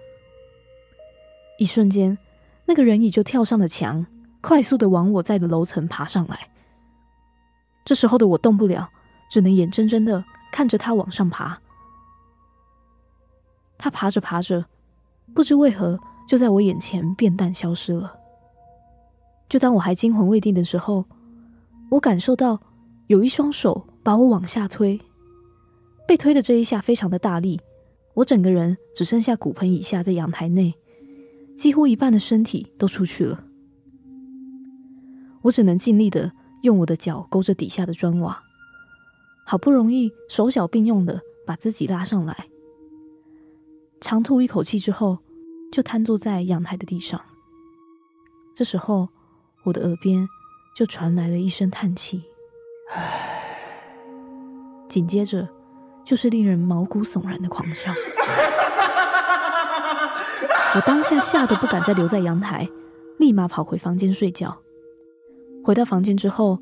[1.57, 2.17] 一瞬间，
[2.65, 4.05] 那个人影就跳上了墙，
[4.41, 6.49] 快速的往我在的楼层爬上来。
[7.85, 8.89] 这时候的我动不了，
[9.29, 11.61] 只能眼睁睁的看着他往上爬。
[13.77, 14.65] 他爬着爬着，
[15.33, 18.17] 不知为何就在我眼前变淡消失了。
[19.47, 21.05] 就当我还惊魂未定的时候，
[21.91, 22.59] 我感受到
[23.07, 24.99] 有一双手把我往下推，
[26.07, 27.61] 被推的这一下非常的大力，
[28.15, 30.73] 我整个人只剩下骨盆以下在阳台内，
[31.55, 33.45] 几乎一半的身体都出去了。
[35.43, 36.31] 我只能尽力的
[36.63, 38.41] 用我的脚勾着底下的砖瓦，
[39.45, 42.49] 好不容易手脚并用的把自己拉上来，
[44.01, 45.19] 长吐一口气之后，
[45.71, 47.21] 就瘫坐在阳台的地上。
[48.55, 49.09] 这时候，
[49.63, 50.27] 我的耳边。
[50.75, 52.21] 就传来了一声叹气，
[52.91, 53.39] 唉，
[54.89, 55.47] 紧接着
[56.05, 57.91] 就是令人毛骨悚然的狂笑。
[60.75, 62.69] 我当下吓得不敢再留在阳台，
[63.17, 64.55] 立马跑回房间睡觉。
[65.63, 66.59] 回到房间之后，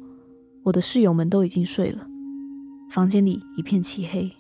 [0.64, 2.08] 我的室友们都已经睡了，
[2.90, 4.32] 房间里一片漆黑。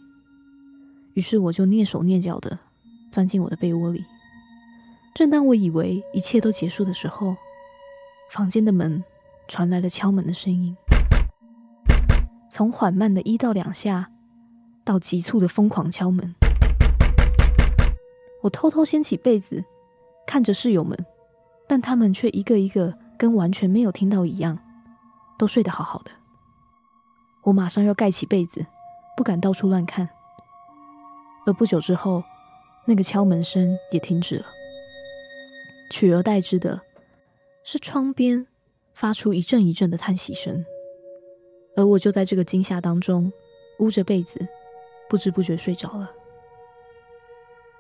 [1.14, 2.58] 于是我就蹑手蹑脚的
[3.12, 4.04] 钻进我的被窝里。
[5.14, 7.36] 正当我以为一切都结束的时候，
[8.32, 9.04] 房间的门。
[9.45, 10.74] 传来了敲门的声音，
[12.49, 14.10] 从缓慢的一到两下，
[14.84, 16.36] 到急促的疯狂敲门。
[18.41, 19.63] 我偷偷掀起被子，
[20.27, 20.97] 看着室友们，
[21.67, 24.59] 但他们却一个一个跟完全没有听到一样，
[25.38, 26.11] 都睡得好好的。
[27.43, 28.65] 我马上要盖起被子，
[29.15, 30.09] 不敢到处乱看。
[31.45, 32.23] 而不久之后，
[32.86, 34.45] 那个敲门声也停止了，
[35.91, 36.81] 取而代之的
[37.63, 38.47] 是窗边。
[38.95, 40.63] 发出一阵一阵的叹息声，
[41.75, 43.34] 而我就在这个惊吓当中，
[43.79, 44.47] 捂着被子，
[45.14, 46.09] 不知不觉睡着了。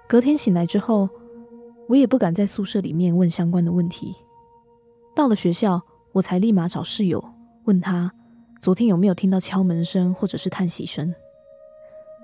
[0.07, 1.09] 隔天醒来之后，
[1.89, 4.15] 我也不敢在宿舍里面问相关的问题。
[5.15, 5.81] 到了学校，
[6.11, 8.13] 我才立马找室友问他，
[8.61, 11.11] 昨天有没有听到敲门声或者是叹息声。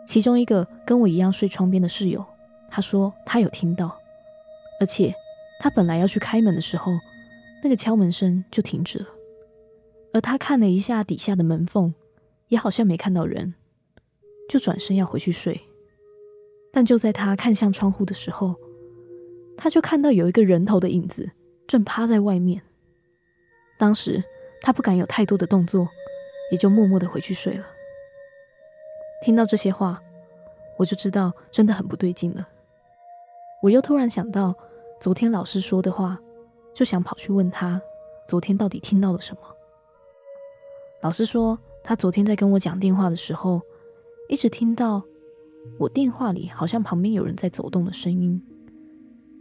[0.06, 2.24] 其中一个跟我一样睡窗边的室友，
[2.70, 3.98] 他说他有听到，
[4.80, 5.12] 而且
[5.60, 6.92] 他本来要去开门的时候。
[7.64, 9.08] 那个敲门声就停止了，
[10.14, 11.96] 而他看了一下底下的门缝，
[12.50, 13.56] 也好像没看到人，
[14.50, 15.58] 就转身要回去睡。
[16.74, 18.54] 但就在他看向窗户的时候，
[19.56, 21.32] 他就看到有一个人头的影子
[21.66, 22.62] 正趴在外面。
[23.78, 24.22] 当时
[24.62, 25.88] 他不敢有太多的动作，
[26.52, 27.66] 也就默默的回去睡了。
[29.24, 30.02] 听到这些话，
[30.78, 32.46] 我就知道真的很不对劲了。
[33.62, 34.54] 我又突然想到
[35.00, 36.20] 昨天老师说的话。
[36.72, 37.82] 就想跑去问他，
[38.26, 39.42] 昨天到底听到了什么？
[41.02, 43.60] 老师说，他昨天在跟我讲电话的时候，
[44.30, 45.04] 一直听到
[45.80, 48.42] 我电话里好像旁边有人在走动的声音，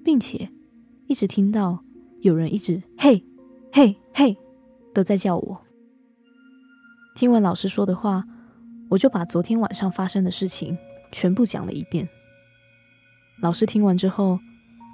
[0.02, 0.50] 并且
[1.06, 1.84] 一直听到
[2.20, 3.22] 有人一直嘿
[3.70, 4.36] 嘿嘿
[4.92, 5.60] 的在叫我。
[7.14, 8.24] 听完老师说的话，
[8.88, 10.76] 我就把昨天晚上发生的事情
[11.12, 12.08] 全部讲了一遍。
[13.42, 14.40] 老师听完之后，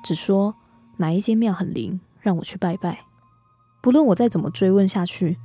[0.05, 0.55] 只说
[0.97, 2.01] 哪一间庙很灵。
[2.21, 3.05] 让我去拜拜，
[3.83, 5.37] 不论我再怎么追问下去，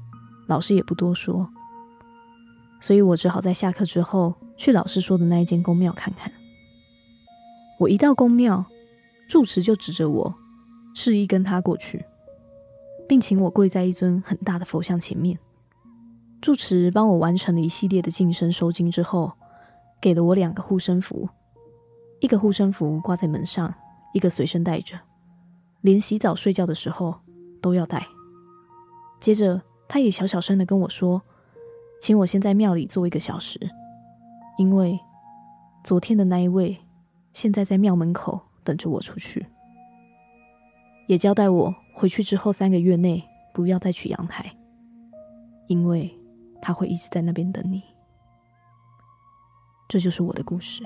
[0.47, 1.51] 老师也不多说，
[2.79, 6.31] 所以我只好在下课之后去老师说的那一间宫庙看看。
[7.79, 8.65] 我一到宫庙，
[9.27, 10.35] 住持就指着我，
[10.93, 12.05] 示意跟他过去，
[13.07, 15.39] 并请我跪在一尊很大的佛像前面。
[16.41, 19.33] 住持帮我完成了一系列的净身收经之后，
[20.01, 21.27] 给了我两个护身符，
[22.19, 23.73] 一个护身符挂在门上，
[24.13, 24.97] 一个随身带着，
[25.81, 27.19] 连洗澡睡觉的时候
[27.61, 28.07] 都要带。
[29.19, 31.21] 接着，他也小小声的跟我说，
[31.99, 33.59] 请我先在庙里坐一个小时，
[34.57, 34.99] 因为
[35.83, 36.77] 昨天的那一位
[37.33, 39.45] 现在在庙门口等着我出去，
[41.07, 43.23] 也交代我回去之后三个月内
[43.53, 44.55] 不要再去阳台，
[45.67, 46.15] 因为。
[46.61, 47.81] 他会一直在那边等你。
[49.87, 50.83] 这就是我的故事。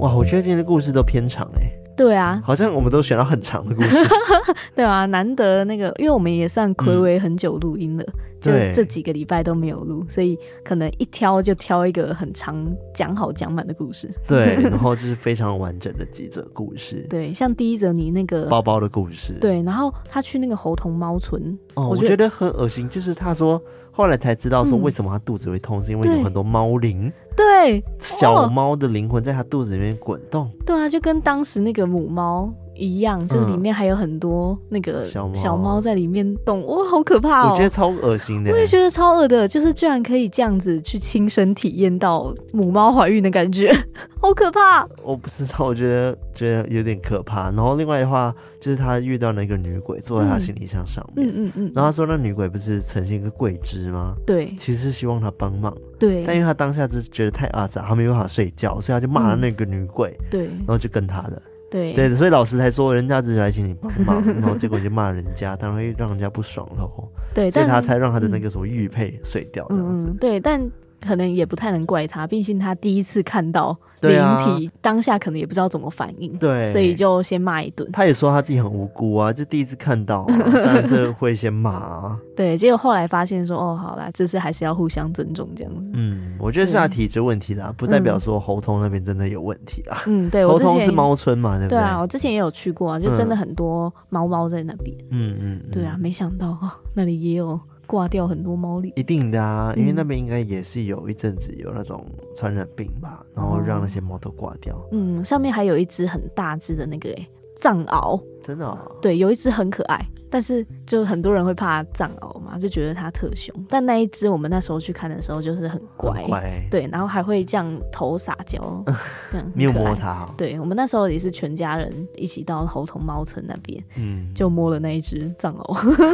[0.00, 1.70] 哇，我觉得今天的故事都偏长哎。
[1.96, 3.96] 对啊，好像我们都选到很长的故事。
[4.74, 14.10] 对啊，难得那个，因为我们也算暌违很久录音了，嗯、就这几个礼拜都没有录，所以可能一挑就挑一个很长、讲好讲满的故事。
[14.26, 17.06] 对， 然后就是非常完整的几则故事。
[17.08, 19.34] 对，像第一则你那个包包的故事。
[19.40, 23.62] 对，然后他去那个猴童猫村，哦，我觉，我觉得很恶心，就是他说
[23.96, 27.12] 后来才知道说为什么他肚子会痛，嗯、是因为有很多猫灵。
[27.36, 30.50] 对，小猫的灵魂在他肚子里面滚动。
[30.66, 37.50] 对啊，就跟当时那个母猫一样，就是里面还有很多那个小猫在里面动，哇，好可怕哦！
[37.50, 38.50] 我觉得超恶心的。
[38.52, 43.72] 我也觉得超恶的，就是居然可以这样子去亲身体验到母猫怀孕的感觉，
[44.20, 44.86] 好可怕！
[45.02, 47.44] 我不知道，我觉得觉得有点可怕。
[47.50, 54.14] 然后另外的话，就是他遇到那个女鬼坐在他行李箱上面，嗯嗯嗯，然后他说那女鬼不是呈现一个跪姿吗？
[54.26, 55.74] 对，其实是希望他帮忙。
[55.98, 60.16] 对，但因为他当下就觉得太阿杂，他没办法睡觉，所以他就骂了那个女鬼。
[60.30, 61.40] 对，然后就跟他了。
[61.74, 67.08] 对对，所以老师才说人家只是来请你帮忙， 然后结果就骂人家，当然会让人家不爽喽。
[67.34, 70.06] 对，所以他才让他的那个什么玉佩碎掉这样子。
[70.08, 70.70] 嗯，对，但。
[71.06, 77.88] 可能也不太能怪他，毕竟他第一次看到灵体，啊、当下可能也不知道怎么反应，对，所以就先骂一顿。
[77.92, 80.26] 他也说他自己很无辜啊，就第一次看到，啊，
[80.64, 82.18] 当然这会先骂啊。
[82.36, 85.82] 对，结果后来发现说，哦，好啦，这是还是要互相尊重这样子。
[85.94, 90.02] 嗯，我觉得是他体质问题啦，不代表说喉通那边真的有问题啊。
[90.06, 91.78] 嗯，对，喉通是猫村嘛，对不对？
[91.78, 94.96] 对啊，我之前也有去过啊，就真的很多猫猫在那边。
[95.10, 97.58] 嗯嗯，对啊，没想到啊，那里也有。
[97.86, 102.04] 挂掉很多猫狸，一定的啊，因为那边应该也是有一阵子有那种
[102.34, 104.80] 传染病吧，嗯、然后让那些猫都挂掉。
[104.92, 108.78] 嗯，上面还有一只很大只的那个诶，藏獒，真的、哦？
[109.00, 109.98] 对，有一只很可爱。
[110.30, 113.54] 但是就很多人会怕藏獒嘛，就觉得它特凶。
[113.68, 118.58] 但那一只我们那时候去看的时候就是很乖，很乖对，然后还会这样头撒娇，
[119.30, 120.28] 这样你有摸它？
[120.36, 125.72] 对，我们那时候也是全家人一起到猴头猫村那边，嗯，就摸了那一只藏獒，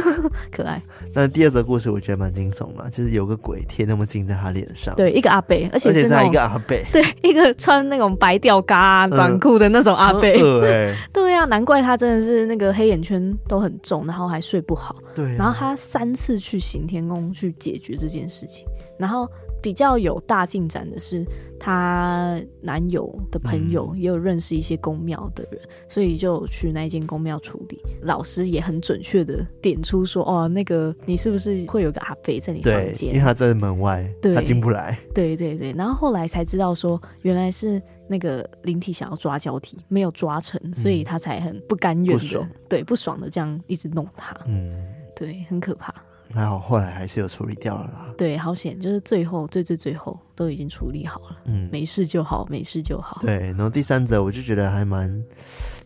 [0.55, 0.79] 可爱。
[1.15, 14.95] 那第二则故事我觉得蛮惊悚的，就是有个鬼贴那么近在他脸上，对，一个阿贝，而且是他一个阿贝， 对，一个穿那种白吊嘎短裤的那种阿贝，对，对啊，难怪他真的是那个黑眼圈都很重，然后还睡不好。
[15.15, 18.65] 对、啊，然后他三次去行天宫去解决这件事情，
[18.97, 19.27] 然后
[19.61, 21.25] 比较有大进展的是，
[21.59, 27.79] 他男友的朋友也有认识一些宫庙的人，嗯、所以就去那间宫庙处理。
[28.01, 33.09] 老师也很准确的点出说：“哦，那个你是不是会有个阿飞在你房间？
[33.09, 37.79] 因为他在门外，对他进不来。”对对对，然后后来才知道说，原来是
[38.11, 44.35] 那个灵体想要抓交替，没有抓成，所以他才很不甘愿的，对，不爽的这样一直弄他。
[44.47, 44.85] 嗯，
[45.15, 45.95] 对，很可怕。
[46.33, 48.13] 还好，后来还是有处理掉了啦。
[48.17, 51.37] 对，好险，就是最后最最最后都已经处理好了。
[51.45, 53.17] 嗯，没事就好，没事就好。
[53.21, 55.23] 对，然后第三则我就觉得还蛮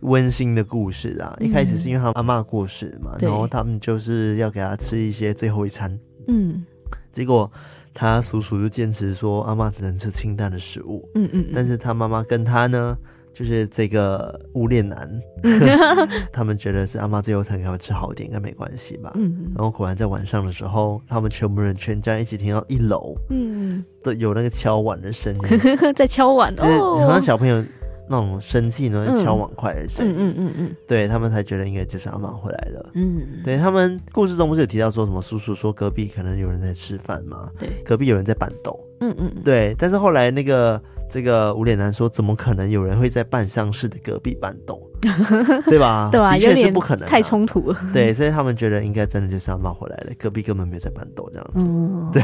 [0.01, 1.35] 温馨的故事啊。
[1.39, 5.99] 嗯、一开始是因为他阿妈过世嘛，然后他们就是要给他吃一些最后一餐。
[6.27, 6.63] 嗯，
[7.11, 7.51] 结果
[7.95, 11.09] 他叔叔就坚持说阿妈只能吃清淡的食物。
[11.15, 12.95] 嗯嗯，嗯，但是他妈妈跟他呢。
[13.37, 15.11] 就是这个无恋男，
[16.31, 19.11] 他们觉得是阿妈最后才给他们吃好一点，应该没关系吧？
[19.15, 25.59] 嗯，然后果然在晚上的时候，他们全部人全家一起听到一楼，嗯，都有那个敲碗的声音，
[25.93, 27.61] 在敲碗，就是好像小朋友
[28.09, 32.89] 那种生气呢，敲碗筷的声音，嗯嗯嗯嗯，对他们才觉得应该就是阿妈回来了。
[32.93, 37.49] 嗯，对他们故事中不是有提到说什么叔叔说隔壁可能有人在吃饭吗？
[37.59, 38.79] 对，隔壁有人在办桌。
[39.01, 44.79] 嗯嗯，对，但是后来那个这个无脸男说，怎么可能有人会在办丧事的隔壁搬动？
[45.69, 46.09] 对吧？
[46.11, 47.77] 对啊，的确是不可能，太冲突了。
[47.93, 51.67] 对，所以他们觉得应该真的就是阿嬷回来了，隔壁根本没有在搬动这样子。
[51.67, 52.23] 嗯，对，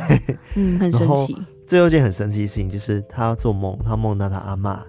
[0.56, 1.38] 嗯，很神奇。
[1.68, 4.80] 最后一件很神奇的事情就是他做梦，他梦到他阿嬷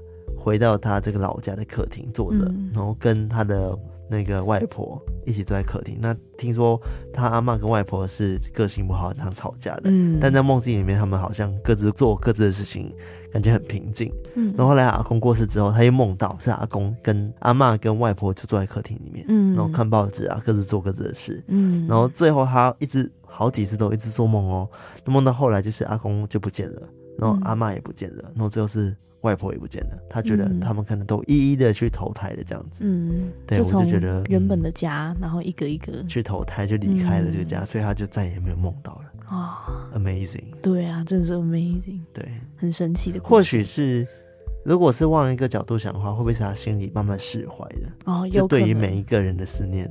[0.43, 3.79] 回到他这个老家的客厅坐着，嗯、然后跟他的
[4.11, 5.99] 那个外婆一起坐在客厅。
[6.01, 6.81] 那听说
[7.13, 9.83] 他阿妈跟外婆是个性不好，常吵架的。
[9.85, 12.93] 嗯，但在梦境里面，他们好像各自做各自的事情，
[13.33, 14.13] 感觉很平静。
[14.35, 21.43] 嗯，然后后来阿公过世之后，他又梦到是阿公跟阿妈跟外婆就坐在客厅里面，嗯，然后看报纸啊，各自做各自的事。
[21.47, 23.11] 嗯，然后最后他一直。
[23.35, 24.69] 好几次都一直做梦哦，
[25.07, 26.83] 梦到后来就是阿公就不见了，
[27.19, 29.99] 然后阿妈也不见了，然后最后是外婆也不见了。
[30.09, 32.85] 他觉得他们可能都一一的去投胎了这样子。
[32.85, 39.13] 嗯，对，我就觉得原本的家，然后一个一个去投胎就离开了这个家，所以他就再也没有梦到了。
[39.27, 40.55] 啊，Amazing！
[40.61, 43.19] 对啊，真的是 Amazing，对，很神奇的。
[43.21, 44.07] 或许是，
[44.65, 47.93] 如果是往一个角度想的话，会不会是他心里慢慢释怀的？
[48.05, 49.91] 哦，就对于每一个人的思念。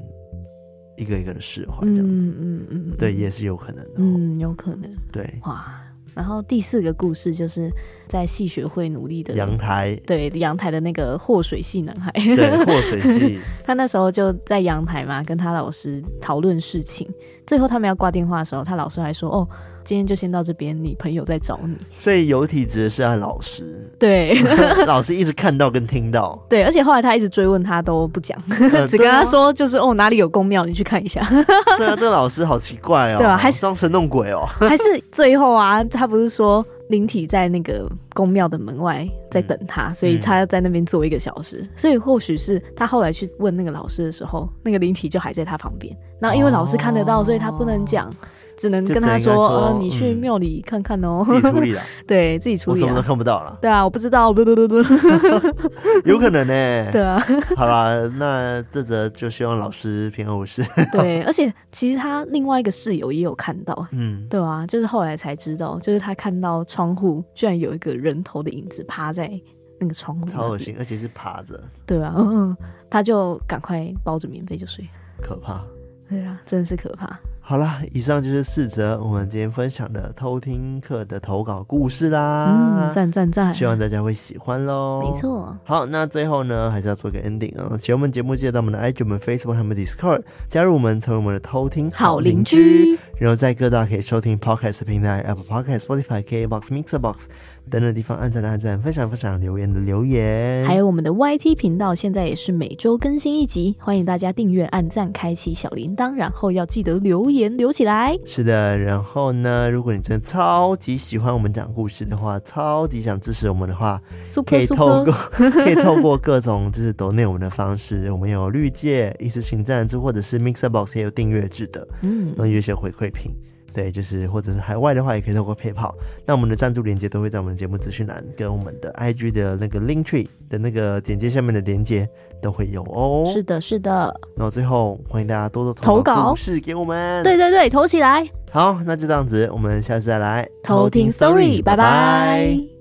[0.98, 5.81] 一个一个的释怀，这样子，嗯嗯嗯，对，也是有可能的，嗯，有可能，对，哇，
[6.14, 7.72] 然后第四个故事就是
[8.08, 17.08] 在戏学会努力的阳台，对，阳台的那个祸水系男孩，对，祸水系， 他那时候就在阳台嘛，跟他老师讨论事情，
[17.46, 19.48] 最后他们要挂电话的时候，他老师还说，哦。
[19.84, 24.40] 今天就先到这边，你朋友在找你，所以有体质是他老师，对，
[24.86, 28.38] 老师一直看到跟听到， 对，而且后来他一直追问他都不讲，
[28.74, 31.26] 呃、只跟他说就是哦哪里有宫庙，你去看一下。
[31.78, 48.14] 对啊，这个老师好奇怪哦，对啊，还装神弄鬼哦，还是最后啊，他不是说灵体在那个宫庙的门外在等他，嗯、所以他要在那边坐一个小时，嗯、所以或许是他后来去问那个老师的时候，那个灵体就还在他旁边，然后因为老师看得到，哦、所以他不能讲。
[48.58, 53.58] 只能跟他说，呃，你去庙里看看哦，自己处理了， 对自己处理，我什么都看不到了。
[53.62, 54.32] 对啊，我不知道，
[56.06, 56.52] 有可能呢。
[56.92, 57.22] 对啊，
[57.56, 60.64] 好啦，那这则就希望老师平安无事。
[60.92, 69.32] 对，而且其实他另外一个室友也有看到，嗯，对啊，就是后来才知道，就是他看到窗户居然有一个人头的影子趴在
[69.80, 71.60] 那个窗户，超恶心，而且是趴着。
[71.86, 72.56] 对啊，嗯，
[72.90, 74.88] 他就赶快包着棉被就睡，
[75.22, 75.64] 可怕。
[76.10, 77.20] 对啊，真的是可怕。
[77.44, 82.86] 好啦，以上就是四则我们今天分享的偷听课的投稿故事啦。
[82.88, 83.54] 嗯，赞赞赞！
[83.54, 85.02] 希望大家会喜欢喽。
[85.04, 85.58] 没错。
[85.66, 87.76] 好，那最后呢，还是要做个 ending 啊。
[87.78, 92.98] 喜欢我们节目，记得到我们的 IG、我们 Facebook 和我们 Discord 加入我们，成为我们的偷听好邻居。
[93.22, 97.28] 然后在各大可以收听 Podcast 平台，Apple Podcast、Spotify、KBox、Mixer Box。
[97.70, 108.18] 等等地方按赞的按赞，分享分享，留言的留言，还有我们的 YT 频道，现在也是每周更新一集，欢迎大家订阅、按赞、开启小铃铛，然后要记得留言留起来。
[108.26, 123.32] 是的，然后呢，如果你真的超级喜欢我们讲故事的话，超级想支持我们的话，Super, 可以透过可以透过各种就是抖内我们的方式，我们有绿界一次性赞助，或者是 Mixer Box 也有订阅制的，嗯，然后有一些回馈品。
[123.74, 125.94] 对，就是或者是海外的话，也可以透过 PayPal。
[126.26, 132.06] 那我们的赞助链接都会在我们的节目资讯栏跟我们的 IG 的那个 Linktree 的那个简介下面的链接
[132.42, 133.32] 都会有哦。
[133.32, 134.14] 是的，是的。
[134.36, 137.24] 然后最后欢迎大家多多投稿故事给我们。
[137.24, 138.28] 对对对，投起来。
[138.52, 142.81] 好，那就这样子，我们下次再来偷听 Story，拜拜。